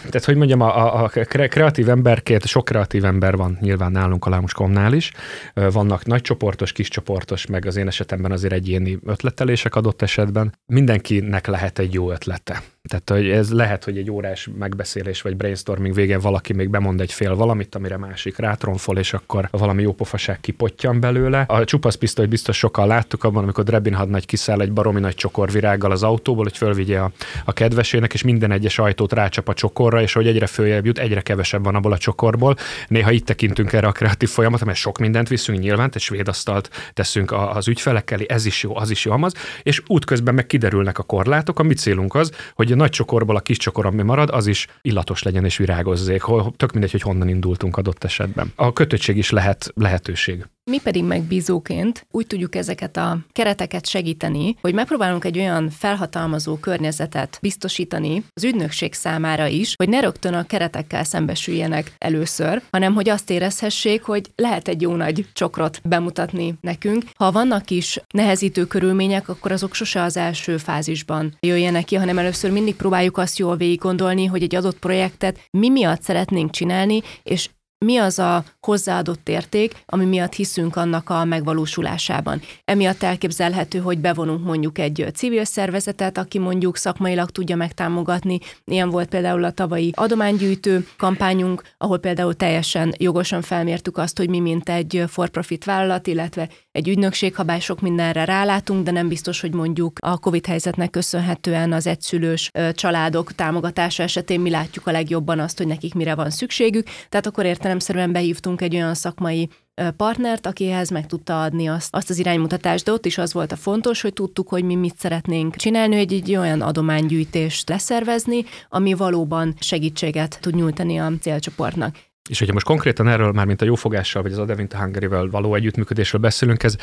Tehát 0.00 0.24
hogy 0.24 0.36
mondjam, 0.36 0.60
a, 0.60 1.04
a 1.04 1.08
kreatív 1.48 1.88
emberként, 1.88 2.46
sok 2.46 2.64
kreatív 2.64 3.04
ember 3.04 3.36
van 3.36 3.58
nyilván 3.60 3.92
nálunk 3.92 4.26
a 4.26 4.30
Lámuskomnál 4.30 4.92
is. 4.92 5.12
Vannak 5.54 6.06
nagy 6.06 6.22
csoportos, 6.22 6.72
kis 6.72 6.88
csoportos, 6.88 7.46
meg 7.46 7.66
az 7.66 7.76
én 7.76 7.86
esetemben 7.86 8.32
azért 8.32 8.52
egyéni 8.52 8.98
ötletelések 9.06 9.74
adott 9.74 10.02
esetben. 10.02 10.54
Mindenkinek 10.66 11.46
lehet 11.46 11.78
egy 11.78 11.94
jó 11.94 12.10
ötlete. 12.10 12.62
Tehát 12.88 13.10
hogy 13.10 13.30
ez 13.30 13.52
lehet, 13.52 13.84
hogy 13.84 13.98
egy 13.98 14.10
órás 14.10 14.48
megbeszélés 14.58 15.22
vagy 15.22 15.36
brainstorming 15.36 15.94
végén 15.94 16.20
valaki 16.20 16.52
még 16.52 16.70
bemond 16.70 17.00
egy 17.00 17.12
fél 17.12 17.34
valamit, 17.34 17.74
amire 17.74 17.96
másik 17.96 18.36
rátronfol, 18.36 18.98
és 18.98 19.12
akkor 19.12 19.48
valami 19.50 19.82
jó 19.82 19.92
pofaság 19.92 20.40
kipottyan 20.40 21.00
belőle. 21.00 21.44
A 21.48 21.64
csupasz 21.64 21.94
pisztoly 21.94 22.26
biztos 22.26 22.56
sokan 22.56 22.86
láttuk 22.86 23.24
abban, 23.24 23.42
amikor 23.42 23.64
Drebin 23.64 23.94
hadnagy 23.94 24.26
kiszáll 24.26 24.60
egy 24.60 24.72
baromi 24.72 25.00
nagy 25.00 25.14
csokorvirággal 25.14 25.90
az 25.90 26.02
autóból, 26.02 26.42
hogy 26.42 26.56
fölvigye 26.56 26.98
a, 27.00 27.12
a 27.44 27.52
kedvesének, 27.52 28.12
és 28.12 28.22
minden 28.22 28.50
egyes 28.50 28.78
ajtót 28.78 29.12
rácsap 29.12 29.48
a 29.48 29.54
csokorra, 29.54 30.02
és 30.02 30.12
hogy 30.12 30.26
egyre 30.26 30.46
följebb 30.46 30.86
jut, 30.86 30.98
egyre 30.98 31.20
kevesebb 31.20 31.64
van 31.64 31.74
abból 31.74 31.92
a 31.92 31.98
csokorból. 31.98 32.56
Néha 32.88 33.10
itt 33.10 33.26
tekintünk 33.26 33.72
erre 33.72 33.86
a 33.86 33.92
kreatív 33.92 34.28
folyamatra, 34.28 34.66
mert 34.66 34.78
sok 34.78 34.98
mindent 34.98 35.28
viszünk 35.28 35.58
nyilván, 35.58 35.90
egy 35.94 36.00
svéd 36.00 36.28
asztalt 36.28 36.70
teszünk 36.92 37.32
az 37.32 37.68
ügyfelekkel, 37.68 38.20
ez 38.26 38.46
is 38.46 38.62
jó, 38.62 38.76
az 38.76 38.90
is 38.90 39.04
jó, 39.04 39.12
amaz, 39.12 39.32
és 39.62 39.82
útközben 39.86 40.34
meg 40.34 40.46
kiderülnek 40.46 40.98
a 40.98 41.02
korlátok. 41.02 41.58
A 41.58 41.62
mi 41.62 41.74
célunk 41.74 42.14
az, 42.14 42.32
hogy 42.54 42.68
a 42.72 42.76
nagy 42.76 42.90
csokorból 42.90 43.36
a 43.36 43.40
kis 43.40 43.56
csokor, 43.56 43.86
ami 43.86 44.02
marad, 44.02 44.30
az 44.30 44.46
is 44.46 44.66
illatos 44.82 45.22
legyen 45.22 45.44
és 45.44 45.56
virágozzék. 45.56 46.22
Tök 46.56 46.72
mindegy, 46.72 46.90
hogy 46.90 47.02
honnan 47.02 47.28
indultunk 47.28 47.76
adott 47.76 48.04
esetben. 48.04 48.52
A 48.56 48.72
kötöttség 48.72 49.16
is 49.16 49.30
lehet 49.30 49.72
lehetőség. 49.74 50.46
Mi 50.70 50.78
pedig 50.78 51.04
megbízóként 51.04 52.06
úgy 52.10 52.26
tudjuk 52.26 52.54
ezeket 52.54 52.96
a 52.96 53.18
kereteket 53.32 53.86
segíteni, 53.86 54.56
hogy 54.60 54.74
megpróbálunk 54.74 55.24
egy 55.24 55.38
olyan 55.38 55.70
felhatalmazó 55.70 56.56
környezetet 56.56 57.38
biztosítani 57.42 58.24
az 58.34 58.44
ügynökség 58.44 58.94
számára 58.94 59.46
is, 59.46 59.74
hogy 59.76 59.88
ne 59.88 60.00
rögtön 60.00 60.34
a 60.34 60.46
keretekkel 60.46 61.04
szembesüljenek 61.04 61.92
először, 61.98 62.62
hanem 62.70 62.94
hogy 62.94 63.08
azt 63.08 63.30
érezhessék, 63.30 64.02
hogy 64.02 64.30
lehet 64.36 64.68
egy 64.68 64.80
jó 64.80 64.94
nagy 64.94 65.26
csokrot 65.32 65.80
bemutatni 65.84 66.54
nekünk. 66.60 67.04
Ha 67.16 67.32
vannak 67.32 67.70
is 67.70 68.00
nehezítő 68.14 68.66
körülmények, 68.66 69.28
akkor 69.28 69.52
azok 69.52 69.74
sose 69.74 70.02
az 70.02 70.16
első 70.16 70.56
fázisban 70.56 71.36
jöjjenek 71.40 71.84
ki, 71.84 71.94
hanem 71.96 72.18
először 72.18 72.50
mindig 72.50 72.76
próbáljuk 72.76 73.18
azt 73.18 73.38
jól 73.38 73.56
végig 73.56 73.78
gondolni, 73.78 74.24
hogy 74.24 74.42
egy 74.42 74.54
adott 74.54 74.78
projektet 74.78 75.38
mi 75.50 75.68
miatt 75.68 76.02
szeretnénk 76.02 76.50
csinálni, 76.50 77.02
és 77.22 77.48
mi 77.84 77.96
az 77.96 78.18
a 78.18 78.44
hozzáadott 78.60 79.28
érték, 79.28 79.82
ami 79.86 80.04
miatt 80.04 80.32
hiszünk 80.32 80.76
annak 80.76 81.10
a 81.10 81.24
megvalósulásában. 81.24 82.40
Emiatt 82.64 83.02
elképzelhető, 83.02 83.78
hogy 83.78 83.98
bevonunk 83.98 84.44
mondjuk 84.44 84.78
egy 84.78 85.06
civil 85.14 85.44
szervezetet, 85.44 86.18
aki 86.18 86.38
mondjuk 86.38 86.76
szakmailag 86.76 87.30
tudja 87.30 87.56
megtámogatni. 87.56 88.38
Ilyen 88.64 88.90
volt 88.90 89.08
például 89.08 89.44
a 89.44 89.50
tavalyi 89.50 89.92
adománygyűjtő 89.94 90.86
kampányunk, 90.98 91.62
ahol 91.78 91.98
például 91.98 92.34
teljesen 92.34 92.94
jogosan 92.98 93.42
felmértük 93.42 93.98
azt, 93.98 94.18
hogy 94.18 94.28
mi 94.28 94.38
mint 94.38 94.68
egy 94.68 95.04
for-profit 95.06 95.64
vállalat, 95.64 96.06
illetve 96.06 96.48
egy 96.72 96.88
ügynökség, 96.88 97.34
ha 97.34 97.42
bár 97.42 97.60
sok 97.60 97.80
mindenre 97.80 98.24
rálátunk, 98.24 98.84
de 98.84 98.90
nem 98.90 99.08
biztos, 99.08 99.40
hogy 99.40 99.54
mondjuk 99.54 99.98
a 100.00 100.18
COVID 100.18 100.46
helyzetnek 100.46 100.90
köszönhetően 100.90 101.72
az 101.72 101.86
egyszülős 101.86 102.50
családok 102.72 103.32
támogatása 103.32 104.02
esetén 104.02 104.40
mi 104.40 104.50
látjuk 104.50 104.86
a 104.86 104.92
legjobban 104.92 105.38
azt, 105.38 105.58
hogy 105.58 105.66
nekik 105.66 105.94
mire 105.94 106.14
van 106.14 106.30
szükségük. 106.30 106.86
Tehát 107.08 107.26
akkor 107.26 107.46
értelemszerűen 107.70 108.12
behívtunk 108.12 108.60
egy 108.60 108.74
olyan 108.74 108.94
szakmai 108.94 109.48
partnert, 109.96 110.46
akihez 110.46 110.90
meg 110.90 111.06
tudta 111.06 111.42
adni 111.42 111.68
azt, 111.68 111.94
azt 111.94 112.10
az 112.10 112.18
iránymutatást, 112.18 112.84
de 112.84 112.92
ott 112.92 113.06
is 113.06 113.18
az 113.18 113.32
volt 113.32 113.52
a 113.52 113.56
fontos, 113.56 114.00
hogy 114.00 114.12
tudtuk, 114.12 114.48
hogy 114.48 114.64
mi 114.64 114.74
mit 114.74 114.98
szeretnénk 114.98 115.56
csinálni, 115.56 115.96
hogy 115.96 116.12
egy 116.12 116.36
olyan 116.36 116.60
adománygyűjtést 116.60 117.68
leszervezni, 117.68 118.44
ami 118.68 118.94
valóban 118.94 119.54
segítséget 119.60 120.38
tud 120.40 120.54
nyújtani 120.54 120.98
a 120.98 121.12
célcsoportnak. 121.20 121.96
És 122.28 122.38
hogyha 122.38 122.54
most 122.54 122.66
konkrétan 122.66 123.08
erről, 123.08 123.32
már 123.32 123.46
mint 123.46 123.62
a 123.62 123.64
jófogással, 123.64 124.22
vagy 124.22 124.32
az 124.32 124.38
Adevinta 124.38 124.78
Hungary-vel 124.78 125.28
való 125.30 125.54
együttműködésről 125.54 126.20
beszélünk, 126.20 126.62
ez, 126.62 126.76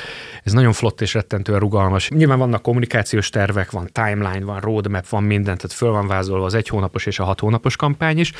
ez 0.43 0.53
nagyon 0.53 0.73
flott 0.73 1.01
és 1.01 1.13
rettentően 1.13 1.59
rugalmas. 1.59 2.09
Nyilván 2.09 2.37
vannak 2.37 2.61
kommunikációs 2.61 3.29
tervek, 3.29 3.71
van 3.71 3.89
timeline, 3.91 4.45
van 4.45 4.59
roadmap, 4.59 5.09
van 5.09 5.23
minden, 5.23 5.55
tehát 5.55 5.73
föl 5.73 5.91
van 5.91 6.07
vázolva 6.07 6.45
az 6.45 6.53
egy 6.53 6.67
hónapos 6.67 7.05
és 7.05 7.19
a 7.19 7.23
hat 7.23 7.39
hónapos 7.39 7.75
kampány 7.75 8.17
is, 8.17 8.33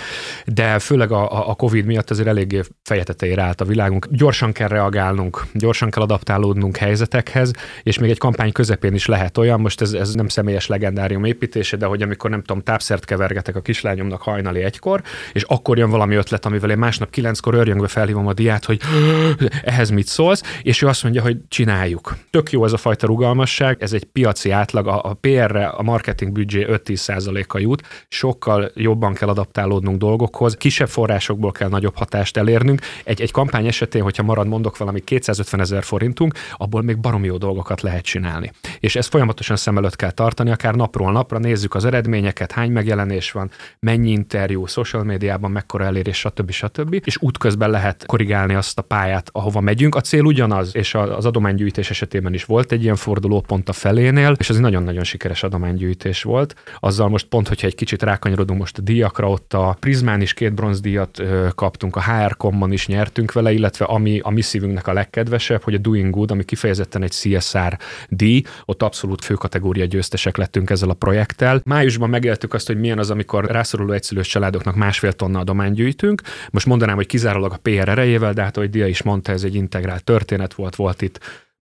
de 0.46 0.80
főleg 0.80 1.12
a, 1.12 1.50
a 1.50 1.56
COVID 1.56 1.86
miatt 1.86 2.10
azért 2.10 2.28
eléggé 2.28 2.62
fejetetejére 2.84 3.42
állt 3.42 3.62
a 3.62 3.66
világunk. 3.66 4.08
Gyorsan 4.12 4.52
kell 4.52 4.68
reagálnunk, 4.68 5.46
gyorsan 5.54 5.90
kell 5.90 6.04
adaptálódnunk 6.04 6.78
helyzetekhez, 6.78 7.52
és 7.84 8.00
még 8.00 8.10
egy 8.10 8.18
kampány 8.18 8.52
közepén 8.52 8.94
is 8.94 9.06
lehet 9.06 9.38
olyan, 9.38 9.60
most 9.60 9.82
ez, 9.82 9.94
ez 9.94 10.14
nem 10.14 10.28
személyes 10.28 10.68
legendárium 10.68 11.24
építése, 11.24 11.78
de 11.78 11.86
hogy 11.86 12.02
amikor 12.02 12.30
nem 12.30 12.44
tudom, 12.44 12.64
tápszert 12.64 13.06
kevergetek 13.06 13.56
a 13.56 13.62
kislányomnak 13.62 14.22
hajnali 14.22 14.64
egykor, 14.64 15.02
és 15.34 15.44
akkor 15.44 15.78
jön 15.78 15.90
valami 15.90 16.16
ötlet, 16.16 16.46
amivel 16.46 16.70
én 16.70 16.78
másnap 16.88 17.10
kilenckor 17.10 17.54
örjöngve 17.54 17.88
felhívom 17.88 18.28
a 18.28 18.34
diát, 18.34 18.66
hogy 18.66 18.82
ehhez 19.64 19.90
mit 19.90 20.08
szólsz, 20.08 20.42
és 20.62 20.82
ő 20.82 20.88
azt 20.88 21.04
mondja, 21.04 21.22
hogy 21.22 21.38
csináljuk. 21.48 22.18
Tök 22.30 22.52
jó 22.52 22.66
ez 22.66 22.74
a 22.74 22.78
fajta 22.78 23.08
rugalmasság, 23.08 23.82
ez 23.82 23.94
egy 23.94 24.04
piaci 24.04 24.52
átlag, 24.52 24.88
a, 24.88 25.04
a 25.04 25.14
PR-re 25.14 25.68
a 25.68 25.82
marketing 25.82 26.32
büdzsé 26.32 26.66
5-10%-a 26.70 27.58
jut, 27.58 27.82
sokkal 28.08 28.72
jobban 28.76 29.14
kell 29.14 29.28
adaptálódnunk 29.28 29.98
dolgokhoz, 29.98 30.56
kisebb 30.56 30.88
forrásokból 30.88 31.52
kell 31.52 31.70
nagyobb 31.70 31.96
hatást 31.96 32.38
elérnünk. 32.38 32.82
Egy, 33.04 33.22
egy 33.22 33.32
kampány 33.32 33.68
esetén, 33.68 34.02
hogyha 34.02 34.24
marad 34.24 34.48
mondok 34.48 34.78
valami 34.78 35.00
250 35.00 35.60
ezer 35.60 35.84
forintunk, 35.84 36.34
abból 36.54 36.82
még 36.82 36.98
baromi 36.98 37.28
jó 37.28 37.38
dolgokat 37.38 37.82
lehet 37.82 38.04
csinálni. 38.04 38.52
És 38.80 38.96
ezt 38.96 39.10
folyamatosan 39.10 39.56
szem 39.56 39.78
előtt 39.78 39.96
kell 39.96 40.12
tartani, 40.12 40.52
akár 40.52 40.76
napról 40.76 41.12
napra 41.12 41.38
nézzük 41.38 41.76
az 41.76 41.86
eredményeket, 41.86 42.52
hány 42.52 42.72
megjelenés 42.72 43.32
van, 43.32 43.52
mennyi 43.80 44.10
interjú, 44.12 44.66
social 44.66 45.04
médiában 45.04 45.52
mekkora 45.52 45.84
elérés, 45.84 46.18
stb. 46.18 46.52
stb 46.52 46.77
stb. 46.78 47.02
És 47.04 47.18
útközben 47.20 47.70
lehet 47.70 48.06
korrigálni 48.06 48.54
azt 48.54 48.78
a 48.78 48.82
pályát, 48.82 49.30
ahova 49.32 49.62
megyünk. 49.62 49.96
A 49.96 50.02
cél 50.02 50.24
ugyanaz, 50.24 50.76
és 50.76 50.94
az 50.94 51.26
adománygyűjtés 51.26 51.90
esetében 51.90 52.34
is 52.34 52.46
volt 52.46 52.72
egy 52.72 52.84
ilyen 52.84 52.96
fordulópont 52.96 53.70
a 53.70 53.74
felénél, 53.74 54.36
és 54.38 54.50
ez 54.50 54.56
egy 54.56 54.62
nagyon-nagyon 54.62 55.04
sikeres 55.04 55.44
adománygyűjtés 55.44 56.24
volt. 56.24 56.56
Azzal 56.80 57.10
most 57.10 57.26
pont, 57.26 57.48
hogyha 57.48 57.68
egy 57.68 57.76
kicsit 57.76 58.04
rákanyarodunk 58.04 58.60
most 58.60 58.78
a 58.78 58.82
díjakra, 58.82 59.30
ott 59.30 59.54
a 59.54 59.78
Prismán 59.80 60.22
is 60.22 60.34
két 60.34 60.54
bronzdíjat 60.54 61.22
kaptunk, 61.56 61.96
a 61.96 62.04
HR 62.04 62.38
Common 62.38 62.72
is 62.72 62.88
nyertünk 62.88 63.32
vele, 63.32 63.52
illetve 63.52 63.86
ami 63.86 64.20
a 64.24 64.30
mi 64.30 64.42
szívünknek 64.42 64.88
a 64.88 64.94
legkedvesebb, 64.94 65.64
hogy 65.64 65.74
a 65.74 65.78
Doing 65.78 66.14
Good, 66.14 66.32
ami 66.32 66.44
kifejezetten 66.44 67.04
egy 67.04 67.12
CSR 67.12 67.78
díj, 68.10 68.42
ott 68.66 68.84
abszolút 68.84 69.24
főkategória 69.24 69.86
győztesek 69.86 70.38
lettünk 70.38 70.70
ezzel 70.70 70.90
a 70.90 70.94
projekttel. 70.94 71.62
Májusban 71.64 72.10
megéltük 72.10 72.54
azt, 72.54 72.68
hogy 72.68 72.80
milyen 72.80 73.00
az, 73.00 73.10
amikor 73.10 73.46
rászoruló 73.46 73.92
egyszülős 73.92 74.28
családoknak 74.28 74.76
másfél 74.76 75.14
tonna 75.14 75.40
adományt 75.40 75.76
gyűjtünk. 75.76 76.22
Most 76.52 76.66
mondanám, 76.68 76.96
hogy 76.96 77.06
kizárólag 77.06 77.52
a 77.52 77.60
PR 77.62 77.90
erejével, 77.90 78.34
de 78.34 78.44
hát 78.44 78.58
ahogy 78.58 78.70
Dia 78.70 78.88
is 78.88 79.02
mondta, 79.02 79.32
ez 79.32 79.44
egy 79.44 79.56
integrált 79.56 80.04
történet 80.04 80.54
volt, 80.54 80.76
volt 80.76 81.02
itt 81.02 81.20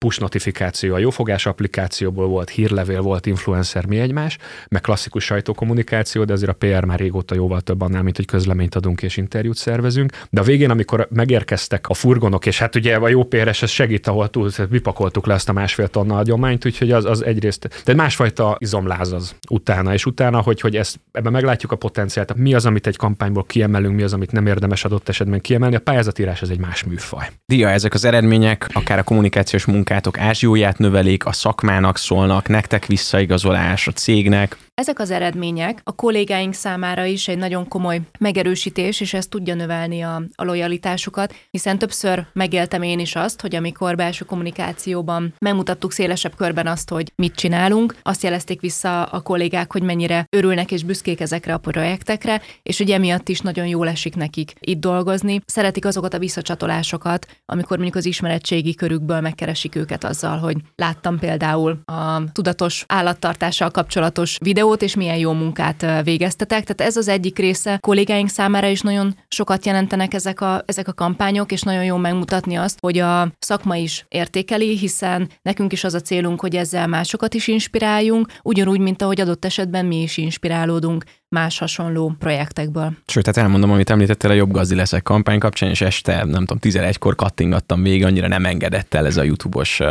push 0.06 0.20
notifikáció 0.20 0.94
a 0.94 0.98
jófogás 0.98 1.46
applikációból 1.46 2.28
volt, 2.28 2.50
hírlevél 2.50 3.02
volt, 3.02 3.26
influencer, 3.26 3.86
mi 3.86 4.00
egymás, 4.00 4.38
meg 4.68 4.82
klasszikus 4.82 5.24
sajtókommunikáció, 5.24 6.24
de 6.24 6.34
azért 6.34 6.52
a 6.52 6.54
PR 6.54 6.84
már 6.84 7.00
régóta 7.00 7.36
jóval 7.36 7.62
több 7.62 7.82
annál, 7.82 8.02
mint 8.02 8.16
hogy 8.16 8.26
közleményt 8.26 8.76
adunk 8.76 9.02
és 9.02 9.18
interjút 9.18 9.58
szervezünk. 9.58 10.12
De 10.30 10.42
a 10.42 10.44
végén, 10.44 10.70
amikor 10.70 11.08
megérkeztek 11.10 11.90
a 11.90 11.94
furgonok, 11.94 12.46
és 12.46 12.60
hát 12.60 12.76
ugye 12.76 12.96
a 12.96 13.08
jó 13.08 13.24
PRS 13.24 13.62
ez 13.62 13.70
segít, 13.70 14.08
ahol 14.08 14.30
túl, 14.30 14.50
mi 14.70 14.80
pakoltuk 14.80 15.26
le 15.26 15.34
ezt 15.34 15.50
a 15.50 15.54
másfél 15.54 15.88
tonna 15.88 16.18
agyományt, 16.18 16.66
úgyhogy 16.66 16.92
az, 16.92 17.06
az 17.06 17.26
egyrészt, 17.26 17.82
de 17.86 17.94
másfajta 17.94 18.56
izomláz 18.60 19.12
az 19.12 19.36
utána, 19.50 19.94
és 19.94 20.06
utána, 20.06 20.42
hogy, 20.42 20.62
hogy 20.62 20.76
ezt, 20.76 21.00
ebben 21.12 21.32
meglátjuk 21.32 21.72
a 21.72 21.76
potenciált, 21.76 22.36
mi 22.36 22.54
az, 22.54 22.66
amit 22.66 22.88
egy 22.88 22.98
kampányból 22.98 23.44
kiemelünk, 23.44 23.96
mi 23.96 24.04
az, 24.04 24.14
amit 24.14 24.32
nem 24.32 24.48
érdemes 24.48 24.86
adott 24.86 25.10
esetben 25.10 25.42
kiemelni. 25.42 25.76
A 25.76 25.80
pályázatírás 25.80 26.42
ez 26.42 26.50
egy 26.50 26.60
más 26.60 26.84
műfaj. 26.84 27.28
Dia, 27.46 27.70
ezek 27.70 27.94
az 27.94 28.06
eredmények, 28.06 28.70
akár 28.74 29.00
a 29.00 29.04
kommunikációs 29.04 29.66
munka 29.66 29.90
munkátok 29.92 30.20
ázsióját 30.20 30.78
növelik, 30.78 31.26
a 31.26 31.32
szakmának 31.32 31.98
szólnak, 31.98 32.48
nektek 32.48 32.86
visszaigazolás, 32.86 33.88
a 33.88 33.92
cégnek. 33.92 34.58
Ezek 34.74 35.00
az 35.00 35.12
eredmények 35.12 35.82
a 35.84 35.96
kollégáink 35.96 36.54
számára 36.54 37.06
is 37.06 37.28
egy 37.28 37.38
nagyon 37.38 37.68
komoly 37.68 38.02
megerősítés, 38.20 39.00
és 39.00 39.14
ez 39.14 39.28
tudja 39.28 39.56
növelni 39.56 40.02
a, 40.02 40.22
a 40.36 40.44
lojalitásukat, 40.44 41.34
hiszen 41.50 41.78
többször 41.78 42.26
megéltem 42.34 42.82
én 42.82 43.00
is 43.00 43.16
azt, 43.16 43.42
hogy 43.42 43.56
amikor 43.56 43.96
belső 43.96 44.26
kommunikációban 44.26 45.34
megmutattuk 45.40 45.92
szélesebb 45.92 46.36
körben 46.36 46.68
azt, 46.68 46.90
hogy 46.90 47.12
mit 47.16 47.36
csinálunk, 47.36 47.96
azt 48.02 48.24
jelezték 48.24 48.62
vissza 48.62 49.04
a 49.04 49.22
kollégák, 49.22 49.72
hogy 49.72 49.84
mennyire 49.84 50.26
örülnek 50.30 50.72
és 50.72 50.84
büszkék 50.84 51.20
ezekre 51.20 51.54
a 51.54 51.58
projektekre, 51.58 52.42
és 52.64 52.78
hogy 52.78 52.92
emiatt 52.92 53.30
is 53.30 53.40
nagyon 53.40 53.68
jól 53.68 53.88
esik 53.88 54.16
nekik 54.16 54.54
itt 54.60 54.80
dolgozni. 54.80 55.42
Szeretik 55.46 55.86
azokat 55.86 56.14
a 56.14 56.20
visszacsatolásokat, 56.20 57.28
amikor 57.46 57.78
mondjuk 57.78 57.98
az 57.98 58.06
ismeretségi 58.06 58.76
körükből 58.76 59.22
megkeresik 59.22 59.76
őket 59.76 60.04
azzal, 60.04 60.38
hogy 60.38 60.58
láttam 60.76 61.20
például 61.20 61.80
a 61.86 62.32
tudatos 62.32 62.84
állattartással 62.88 63.72
kapcsolatos 63.72 64.38
videót, 64.40 64.60
videót, 64.62 64.82
és 64.82 64.96
milyen 64.96 65.18
jó 65.18 65.32
munkát 65.32 65.86
végeztetek. 66.04 66.64
Tehát 66.64 66.92
ez 66.92 66.98
az 66.98 67.08
egyik 67.08 67.40
része. 67.40 67.78
Kollégáink 67.78 68.30
számára 68.30 68.68
is 68.68 68.82
nagyon 68.82 69.16
sokat 69.28 69.66
jelentenek 69.66 70.14
ezek 70.14 70.42
a, 70.42 70.64
ezek 70.66 70.88
a 70.88 70.94
kampányok, 70.94 71.52
és 71.52 71.62
nagyon 71.62 71.84
jó 71.84 71.98
megmutatni 71.98 72.56
azt, 72.56 72.80
hogy 72.80 72.98
a 72.98 73.32
szakma 73.40 73.76
is 73.76 74.06
értékeli, 74.08 74.78
hiszen 74.78 75.30
nekünk 75.42 75.72
is 75.72 75.84
az 75.84 75.94
a 75.94 76.00
célunk, 76.00 76.42
hogy 76.42 76.56
ezzel 76.56 76.88
másokat 76.88 77.34
is 77.34 77.48
inspiráljunk, 77.48 78.28
ugyanúgy, 78.44 78.80
mint 78.80 79.02
ahogy 79.02 79.22
adott 79.22 79.46
esetben 79.46 79.86
mi 79.86 80.02
is 80.02 80.18
inspirálódunk 80.18 81.04
más 81.32 81.58
hasonló 81.58 82.16
projektekből. 82.20 82.92
Sőt, 83.08 83.24
tehát 83.24 83.40
elmondom, 83.40 83.72
amit 83.72 83.90
említettél 83.90 84.30
a 84.30 84.34
jobb 84.34 84.52
gazdi 84.52 84.76
leszek 84.76 85.04
kampány 85.04 85.40
kapcsán, 85.40 85.70
és 85.70 85.82
este, 85.82 86.16
nem 86.16 86.46
tudom, 86.46 86.58
11-kor 86.62 87.16
kattingattam 87.16 87.80
még, 87.80 88.06
annyira 88.06 88.28
nem 88.28 88.46
engedett 88.46 88.94
el 88.94 89.06
ez 89.06 89.18
a 89.18 89.24
YouTube-os 89.24 89.82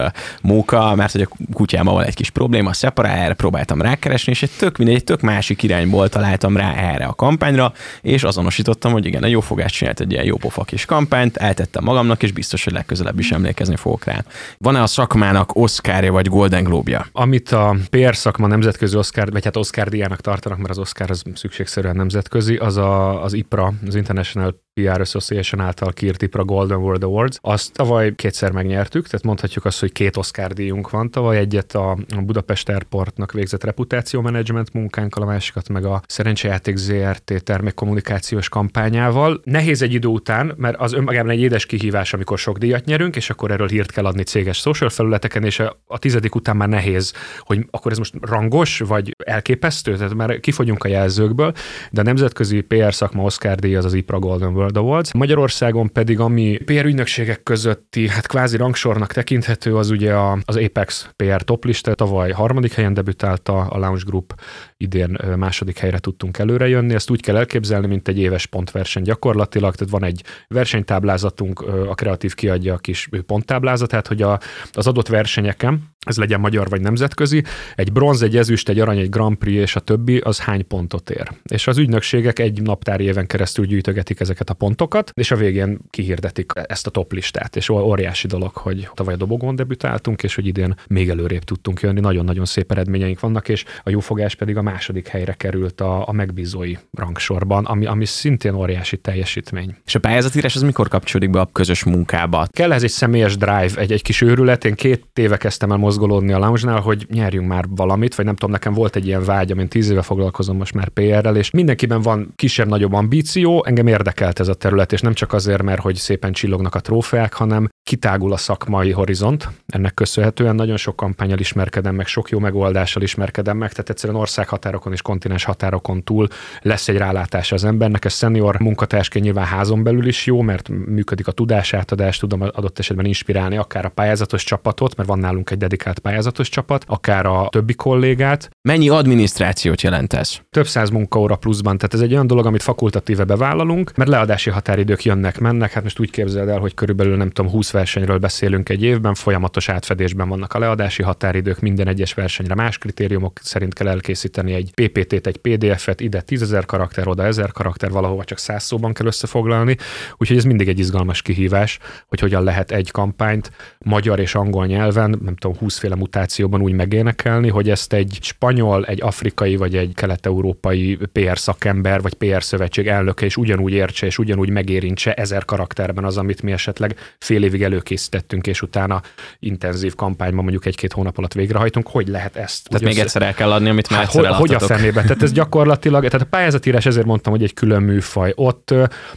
móka, 0.42 0.94
mert 0.94 1.12
hogy 1.12 1.20
a 1.20 1.28
kutyámmal 1.52 1.94
van 1.94 2.04
egy 2.04 2.14
kis 2.14 2.30
probléma, 2.30 2.72
szeparál, 2.72 3.16
erre 3.16 3.34
próbáltam 3.34 3.82
rákeresni, 3.82 4.32
és 4.32 4.42
egy 4.42 4.50
tök 4.58 4.76
mindegy, 4.76 4.96
egy 4.96 5.04
tök 5.04 5.20
másik 5.20 5.62
irányból 5.62 6.08
találtam 6.08 6.56
rá 6.56 6.74
erre 6.74 7.04
a 7.04 7.14
kampányra, 7.14 7.72
és 8.02 8.22
azonosítottam, 8.22 8.92
hogy 8.92 9.06
igen, 9.06 9.22
a 9.22 9.26
jó 9.26 9.40
fogás 9.40 9.72
csinált 9.72 10.00
egy 10.00 10.12
ilyen 10.12 10.24
jó 10.24 10.36
pofa 10.36 10.64
kis 10.64 10.84
kampányt, 10.84 11.36
eltettem 11.36 11.84
magamnak, 11.84 12.22
és 12.22 12.32
biztos, 12.32 12.64
hogy 12.64 12.72
legközelebb 12.72 13.18
is 13.18 13.30
emlékezni 13.30 13.76
fogok 13.76 14.04
rá. 14.04 14.24
Van-e 14.58 14.82
a 14.82 14.86
szakmának 14.86 15.56
Oscarja 15.56 16.12
vagy 16.12 16.28
Golden 16.28 16.64
Globe-ja? 16.64 17.06
Amit 17.12 17.50
a 17.50 17.76
PR 17.90 18.16
szakma 18.16 18.46
nemzetközi 18.46 18.96
Oscar, 18.96 19.30
vagy 19.32 19.44
hát 19.44 19.56
Oscar 19.56 19.88
díjának 19.88 20.20
tartanak, 20.20 20.58
mert 20.58 20.70
az 20.70 20.78
Oscar 20.78 21.10
az 21.10 21.22
szükségszerűen 21.34 21.96
nemzetközi, 21.96 22.56
az 22.56 22.76
a, 22.76 23.22
az 23.22 23.32
IPRA, 23.32 23.72
az 23.86 23.94
International 23.94 24.62
PR 24.74 25.00
Association 25.00 25.60
által 25.60 25.92
kiírt 25.92 26.22
IPRA 26.22 26.44
Golden 26.44 26.78
World 26.78 27.02
Awards. 27.02 27.38
Azt 27.40 27.72
tavaly 27.72 28.14
kétszer 28.14 28.50
megnyertük, 28.52 29.06
tehát 29.06 29.24
mondhatjuk 29.24 29.64
azt, 29.64 29.80
hogy 29.80 29.92
két 29.92 30.16
Oscar 30.16 30.52
díjunk 30.52 30.90
van. 30.90 31.10
Tavaly 31.10 31.36
egyet 31.36 31.74
a 31.74 31.98
Budapest 32.24 32.68
Airportnak 32.68 33.32
végzett 33.32 33.64
reputáció 33.64 34.20
management 34.20 34.72
munkánkkal, 34.72 35.22
a 35.22 35.26
másikat 35.26 35.68
meg 35.68 35.84
a 35.84 36.02
Szerencsejáték 36.06 36.76
ZRT 36.76 37.44
termékkommunikációs 37.44 38.48
kampányával. 38.48 39.40
Nehéz 39.44 39.82
egy 39.82 39.94
idő 39.94 40.08
után, 40.08 40.54
mert 40.56 40.76
az 40.76 40.92
önmagában 40.92 41.30
egy 41.30 41.40
édes 41.40 41.66
kihívás, 41.66 42.12
amikor 42.12 42.38
sok 42.38 42.58
díjat 42.58 42.84
nyerünk, 42.84 43.16
és 43.16 43.30
akkor 43.30 43.50
erről 43.50 43.68
hírt 43.68 43.90
kell 43.90 44.04
adni 44.04 44.22
céges 44.22 44.58
social 44.58 44.90
felületeken, 44.90 45.44
és 45.44 45.58
a, 45.58 45.80
a 45.86 45.98
tizedik 45.98 46.34
után 46.34 46.56
már 46.56 46.68
nehéz, 46.68 47.12
hogy 47.38 47.66
akkor 47.70 47.92
ez 47.92 47.98
most 47.98 48.14
rangos, 48.20 48.78
vagy 48.78 49.16
elképesztő, 49.24 49.96
tehát 49.96 50.14
már 50.14 50.40
kifogyunk 50.40 50.84
a 50.84 50.88
jelzőkből, 50.88 51.52
de 51.90 52.00
a 52.00 52.04
nemzetközi 52.04 52.60
PR 52.60 52.94
szakma 52.94 53.22
Oscar 53.22 53.54
díj 53.54 53.76
az 53.76 53.84
az 53.84 53.94
IPRA 53.94 54.18
Golden 54.18 54.52
World 54.60 54.69
Awards. 54.76 55.12
Magyarországon 55.12 55.92
pedig, 55.92 56.20
ami 56.20 56.56
PR 56.64 56.84
ügynökségek 56.84 57.42
közötti, 57.42 58.08
hát 58.08 58.26
kvázi 58.26 58.56
rangsornak 58.56 59.12
tekinthető, 59.12 59.76
az 59.76 59.90
ugye 59.90 60.14
a, 60.14 60.38
az 60.44 60.56
Apex 60.56 61.08
PR 61.16 61.42
toplista. 61.42 61.94
Tavaly 61.94 62.30
harmadik 62.30 62.72
helyen 62.72 62.94
debütálta 62.94 63.58
a 63.60 63.78
Launch 63.78 64.04
Group, 64.04 64.34
idén 64.76 65.18
második 65.36 65.78
helyre 65.78 65.98
tudtunk 65.98 66.38
előre 66.38 66.68
jönni. 66.68 66.94
Ezt 66.94 67.10
úgy 67.10 67.22
kell 67.22 67.36
elképzelni, 67.36 67.86
mint 67.86 68.08
egy 68.08 68.18
éves 68.18 68.46
pontverseny 68.46 69.02
gyakorlatilag. 69.02 69.74
Tehát 69.74 69.92
van 69.92 70.04
egy 70.04 70.22
versenytáblázatunk, 70.48 71.60
a 71.88 71.94
kreatív 71.94 72.34
kiadja 72.34 72.74
a 72.74 72.78
kis 72.78 73.08
ponttáblázatát, 73.26 74.06
hogy 74.06 74.22
a, 74.22 74.40
az 74.72 74.86
adott 74.86 75.08
versenyeken, 75.08 75.88
ez 76.06 76.16
legyen 76.16 76.40
magyar 76.40 76.68
vagy 76.68 76.80
nemzetközi, 76.80 77.42
egy 77.74 77.92
bronz, 77.92 78.22
egy 78.22 78.36
ezüst, 78.36 78.68
egy 78.68 78.80
arany, 78.80 78.98
egy 78.98 79.08
Grand 79.08 79.36
Prix 79.36 79.60
és 79.60 79.76
a 79.76 79.80
többi, 79.80 80.18
az 80.18 80.40
hány 80.40 80.66
pontot 80.66 81.10
ér. 81.10 81.30
És 81.50 81.66
az 81.66 81.78
ügynökségek 81.78 82.38
egy 82.38 82.62
naptári 82.62 83.04
éven 83.04 83.26
keresztül 83.26 83.64
gyűjtögetik 83.64 84.20
ezeket 84.20 84.49
ezeket 84.50 84.62
a 84.62 84.66
pontokat, 84.66 85.12
és 85.14 85.30
a 85.30 85.36
végén 85.36 85.78
kihirdetik 85.90 86.52
ezt 86.66 86.86
a 86.86 86.90
top 86.90 87.12
listát, 87.12 87.56
és 87.56 87.68
óriási 87.68 88.26
dolog, 88.26 88.54
hogy 88.54 88.88
tavaly 88.94 89.14
a 89.14 89.16
dobogón 89.16 89.54
debütáltunk, 89.54 90.22
és 90.22 90.34
hogy 90.34 90.46
idén 90.46 90.74
még 90.88 91.08
előrébb 91.08 91.44
tudtunk 91.44 91.80
jönni, 91.80 92.00
nagyon-nagyon 92.00 92.44
szép 92.44 92.70
eredményeink 92.70 93.20
vannak, 93.20 93.48
és 93.48 93.64
a 93.84 93.90
jófogás 93.90 94.34
pedig 94.34 94.56
a 94.56 94.62
második 94.62 95.08
helyre 95.08 95.32
került 95.32 95.80
a, 95.80 96.08
a 96.08 96.12
megbízói 96.12 96.74
rangsorban, 96.92 97.64
ami, 97.64 97.86
ami 97.86 98.04
szintén 98.04 98.54
óriási 98.54 98.96
teljesítmény. 98.96 99.74
És 99.86 99.94
a 99.94 100.00
pályázatírás 100.00 100.54
az 100.54 100.62
mikor 100.62 100.88
kapcsolódik 100.88 101.30
be 101.30 101.40
a 101.40 101.48
közös 101.52 101.84
munkába? 101.84 102.46
Kell 102.50 102.72
ez 102.72 102.82
egy 102.82 102.90
személyes 102.90 103.36
drive, 103.36 103.70
egy, 103.76 103.92
egy 103.92 104.02
kis 104.02 104.20
őrület. 104.20 104.64
Én 104.64 104.74
két 104.74 105.04
éve 105.14 105.36
kezdtem 105.36 105.70
el 105.70 105.76
mozgolódni 105.76 106.32
a 106.32 106.38
lounge 106.38 106.70
hogy 106.70 107.06
nyerjünk 107.10 107.48
már 107.48 107.64
valamit, 107.68 108.14
vagy 108.14 108.24
nem 108.24 108.34
tudom, 108.34 108.50
nekem 108.50 108.72
volt 108.72 108.96
egy 108.96 109.06
ilyen 109.06 109.24
vágy, 109.24 109.52
amin 109.52 109.68
tíz 109.68 109.90
éve 109.90 110.02
foglalkozom 110.02 110.56
most 110.56 110.74
már 110.74 110.88
PR-rel, 110.88 111.36
és 111.36 111.50
mindenkiben 111.50 112.00
van 112.02 112.32
kisebb-nagyobb 112.36 112.92
ambíció, 112.92 113.64
engem 113.64 113.86
érdekelt 113.86 114.39
ez 114.40 114.48
a 114.48 114.54
terület, 114.54 114.92
és 114.92 115.00
nem 115.00 115.12
csak 115.12 115.32
azért, 115.32 115.62
mert 115.62 115.80
hogy 115.80 115.94
szépen 115.94 116.32
csillognak 116.32 116.74
a 116.74 116.80
trófeák, 116.80 117.32
hanem 117.32 117.68
kitágul 117.82 118.32
a 118.32 118.36
szakmai 118.36 118.90
horizont. 118.90 119.48
Ennek 119.66 119.94
köszönhetően 119.94 120.54
nagyon 120.54 120.76
sok 120.76 120.96
kampányal 120.96 121.38
ismerkedem 121.38 121.94
meg, 121.94 122.06
sok 122.06 122.28
jó 122.30 122.38
megoldással 122.38 123.02
ismerkedem 123.02 123.56
meg, 123.56 123.70
tehát 123.70 123.90
egyszerűen 123.90 124.18
országhatárokon 124.18 124.92
és 124.92 125.02
kontinens 125.02 125.44
határokon 125.44 126.02
túl 126.02 126.28
lesz 126.60 126.88
egy 126.88 126.96
rálátás 126.96 127.52
az 127.52 127.64
embernek. 127.64 128.04
Ez 128.04 128.14
senior 128.14 128.60
munkatársként 128.60 129.24
nyilván 129.24 129.44
házon 129.44 129.82
belül 129.82 130.06
is 130.06 130.26
jó, 130.26 130.40
mert 130.40 130.68
működik 130.68 131.26
a 131.26 131.32
tudásátadás, 131.32 132.18
tudom 132.18 132.40
adott 132.40 132.78
esetben 132.78 133.04
inspirálni 133.04 133.56
akár 133.56 133.84
a 133.84 133.88
pályázatos 133.88 134.44
csapatot, 134.44 134.96
mert 134.96 135.08
van 135.08 135.18
nálunk 135.18 135.50
egy 135.50 135.58
dedikált 135.58 135.98
pályázatos 135.98 136.48
csapat, 136.48 136.84
akár 136.86 137.26
a 137.26 137.48
többi 137.50 137.74
kollégát. 137.74 138.50
Mennyi 138.68 138.88
adminisztrációt 138.88 139.82
jelent 139.82 140.12
ez? 140.12 140.38
Több 140.50 140.66
száz 140.66 140.90
munkaóra 140.90 141.36
pluszban, 141.36 141.76
tehát 141.76 141.94
ez 141.94 142.00
egy 142.00 142.12
olyan 142.12 142.26
dolog, 142.26 142.46
amit 142.46 142.62
fakultatíve 142.62 143.24
bevállalunk, 143.24 143.96
mert 143.96 144.10
leadási 144.30 144.50
határidők 144.50 145.04
jönnek, 145.04 145.38
mennek, 145.38 145.72
hát 145.72 145.82
most 145.82 145.98
úgy 145.98 146.10
képzeld 146.10 146.48
el, 146.48 146.58
hogy 146.58 146.74
körülbelül 146.74 147.16
nem 147.16 147.30
tudom, 147.30 147.50
20 147.50 147.70
versenyről 147.70 148.18
beszélünk 148.18 148.68
egy 148.68 148.82
évben, 148.82 149.14
folyamatos 149.14 149.68
átfedésben 149.68 150.28
vannak 150.28 150.54
a 150.54 150.58
leadási 150.58 151.02
határidők, 151.02 151.60
minden 151.60 151.86
egyes 151.86 152.14
versenyre 152.14 152.54
más 152.54 152.78
kritériumok 152.78 153.38
szerint 153.42 153.74
kell 153.74 153.88
elkészíteni 153.88 154.52
egy 154.52 154.72
PPT-t, 154.74 155.26
egy 155.26 155.36
PDF-et, 155.36 156.00
ide 156.00 156.22
10.000 156.26 156.62
karakter, 156.66 157.08
oda 157.08 157.24
1000 157.24 157.52
karakter, 157.52 157.90
valahova 157.90 158.24
csak 158.24 158.38
100 158.38 158.62
szóban 158.62 158.92
kell 158.92 159.06
összefoglalni, 159.06 159.76
úgyhogy 160.16 160.36
ez 160.36 160.44
mindig 160.44 160.68
egy 160.68 160.78
izgalmas 160.78 161.22
kihívás, 161.22 161.78
hogy 162.06 162.20
hogyan 162.20 162.44
lehet 162.44 162.70
egy 162.70 162.90
kampányt 162.90 163.50
magyar 163.78 164.18
és 164.20 164.34
angol 164.34 164.66
nyelven, 164.66 165.18
nem 165.24 165.36
tudom, 165.36 165.56
20 165.56 165.78
féle 165.78 165.94
mutációban 165.94 166.62
úgy 166.62 166.72
megénekelni, 166.72 167.48
hogy 167.48 167.70
ezt 167.70 167.92
egy 167.92 168.18
spanyol, 168.20 168.84
egy 168.84 169.02
afrikai 169.02 169.56
vagy 169.56 169.76
egy 169.76 169.92
kelet-európai 169.94 170.98
PR 171.12 171.38
szakember 171.38 172.00
vagy 172.00 172.14
PR 172.14 172.42
szövetség 172.42 172.86
elnöke 172.86 173.26
is 173.26 173.36
ugyanúgy 173.36 173.72
értse 173.72 174.06
és 174.06 174.18
ugyanúgy 174.20 174.50
megérintse 174.50 175.12
ezer 175.14 175.44
karakterben 175.44 176.04
az, 176.04 176.16
amit 176.16 176.42
mi 176.42 176.52
esetleg 176.52 176.96
fél 177.18 177.44
évig 177.44 177.62
előkészítettünk, 177.62 178.46
és 178.46 178.62
utána 178.62 179.02
intenzív 179.38 179.94
kampányban 179.94 180.42
mondjuk 180.42 180.66
egy-két 180.66 180.92
hónap 180.92 181.18
alatt 181.18 181.32
végrehajtunk, 181.32 181.88
hogy 181.88 182.08
lehet 182.08 182.36
ezt. 182.36 182.68
Tehát 182.68 182.84
még 182.84 182.92
össze... 182.92 183.02
egyszer 183.02 183.22
el 183.22 183.34
kell 183.34 183.52
adni, 183.52 183.68
amit 183.68 183.90
már 183.90 183.98
hát, 183.98 184.08
egyszer 184.08 184.30
hogy, 184.30 184.38
hogy 184.38 184.54
a 184.54 184.58
fenébe? 184.58 185.02
Tehát 185.02 185.22
ez 185.22 185.32
gyakorlatilag, 185.32 186.04
tehát 186.04 186.26
a 186.26 186.30
pályázatírás 186.30 186.86
ezért 186.86 187.06
mondtam, 187.06 187.32
hogy 187.32 187.42
egy 187.42 187.54
külön 187.54 187.82
műfaj. 187.82 188.32
Ott, 188.34 188.74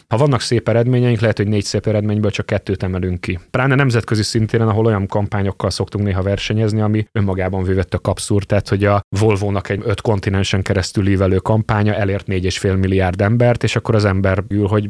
ha 0.08 0.18
vannak 0.18 0.42
szép 0.42 0.70
eredményeink, 0.70 1.20
lehet, 1.20 1.38
hogy 1.38 1.48
négy 1.48 1.64
szép 1.64 1.88
eredményből 1.88 2.32
csak 2.32 2.46
kettőt 2.46 2.84
emelünk 2.84 3.22
ki. 3.22 3.40
Pláne 3.52 3.76
nemzetközi 3.76 4.24
szintéren, 4.24 4.68
ahol 4.68 4.86
olyan 4.86 5.08
kampányokkal 5.08 5.70
szoktunk 5.70 6.06
néha 6.06 6.22
versenyezni, 6.22 6.82
ami 6.82 7.06
önmagában 7.12 7.64
vévett 7.64 7.94
a 7.94 8.00
kapszúr, 8.00 8.44
tehát 8.44 8.70
hogy 8.70 8.86
a 8.86 9.02
Volvo-nak 9.20 9.70
egy 9.70 9.82
öt 9.86 10.02
kontinensen 10.02 10.62
keresztül 10.62 11.08
ívelő 11.08 11.38
kampánya 11.38 11.94
elért 11.94 12.26
4,5 12.28 12.80
milliárd 12.80 13.22
embert, 13.22 13.64
és 13.64 13.76
akkor 13.76 13.96
az 13.96 14.06
ember 14.06 14.44
ül, 14.48 14.68
hogy 14.68 14.90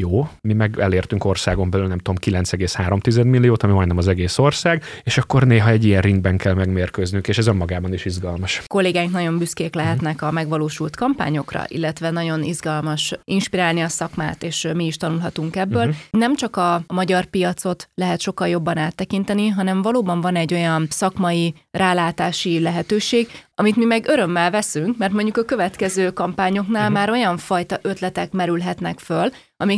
jó, 0.00 0.28
mi 0.40 0.52
meg 0.52 0.78
elértünk 0.78 1.24
országon 1.24 1.70
belül, 1.70 1.86
nem 1.86 1.98
tudom, 1.98 2.14
9,3 2.20 3.24
milliót, 3.24 3.62
ami 3.62 3.72
majdnem 3.72 3.96
az 3.96 4.08
egész 4.08 4.38
ország, 4.38 4.82
és 5.02 5.18
akkor 5.18 5.46
néha 5.46 5.68
egy 5.68 5.84
ilyen 5.84 6.00
ringben 6.00 6.36
kell 6.36 6.54
megmérkőznünk, 6.54 7.28
és 7.28 7.38
ez 7.38 7.46
önmagában 7.46 7.92
is 7.92 8.04
izgalmas. 8.04 8.62
Kollégáink 8.66 9.12
nagyon 9.12 9.38
büszkék 9.38 9.74
lehetnek 9.74 10.22
a 10.22 10.30
megvalósult 10.30 10.96
kampányokra, 10.96 11.64
illetve 11.68 12.10
nagyon 12.10 12.42
izgalmas 12.42 13.14
inspirálni 13.24 13.80
a 13.80 13.88
szakmát, 13.88 14.42
és 14.42 14.68
mi 14.74 14.86
is 14.86 14.96
tanulhatunk 14.96 15.56
ebből. 15.56 15.82
Uh-huh. 15.82 15.96
Nem 16.10 16.36
csak 16.36 16.56
a 16.56 16.82
magyar 16.86 17.24
piacot 17.24 17.88
lehet 17.94 18.20
sokkal 18.20 18.48
jobban 18.48 18.76
áttekinteni, 18.76 19.48
hanem 19.48 19.82
valóban 19.82 20.20
van 20.20 20.36
egy 20.36 20.54
olyan 20.54 20.86
szakmai 20.90 21.54
rálátási 21.70 22.60
lehetőség, 22.60 23.28
amit 23.54 23.76
mi 23.76 23.84
meg 23.84 24.08
örömmel 24.08 24.50
veszünk, 24.50 24.96
mert 24.96 25.12
mondjuk 25.12 25.36
a 25.36 25.44
következő 25.44 26.10
kampányoknál 26.10 26.80
uh-huh. 26.80 26.96
már 26.96 27.10
olyan 27.10 27.36
fajta 27.36 27.78
ötletek 27.82 28.32
merülhetnek 28.32 28.98
föl, 28.98 29.30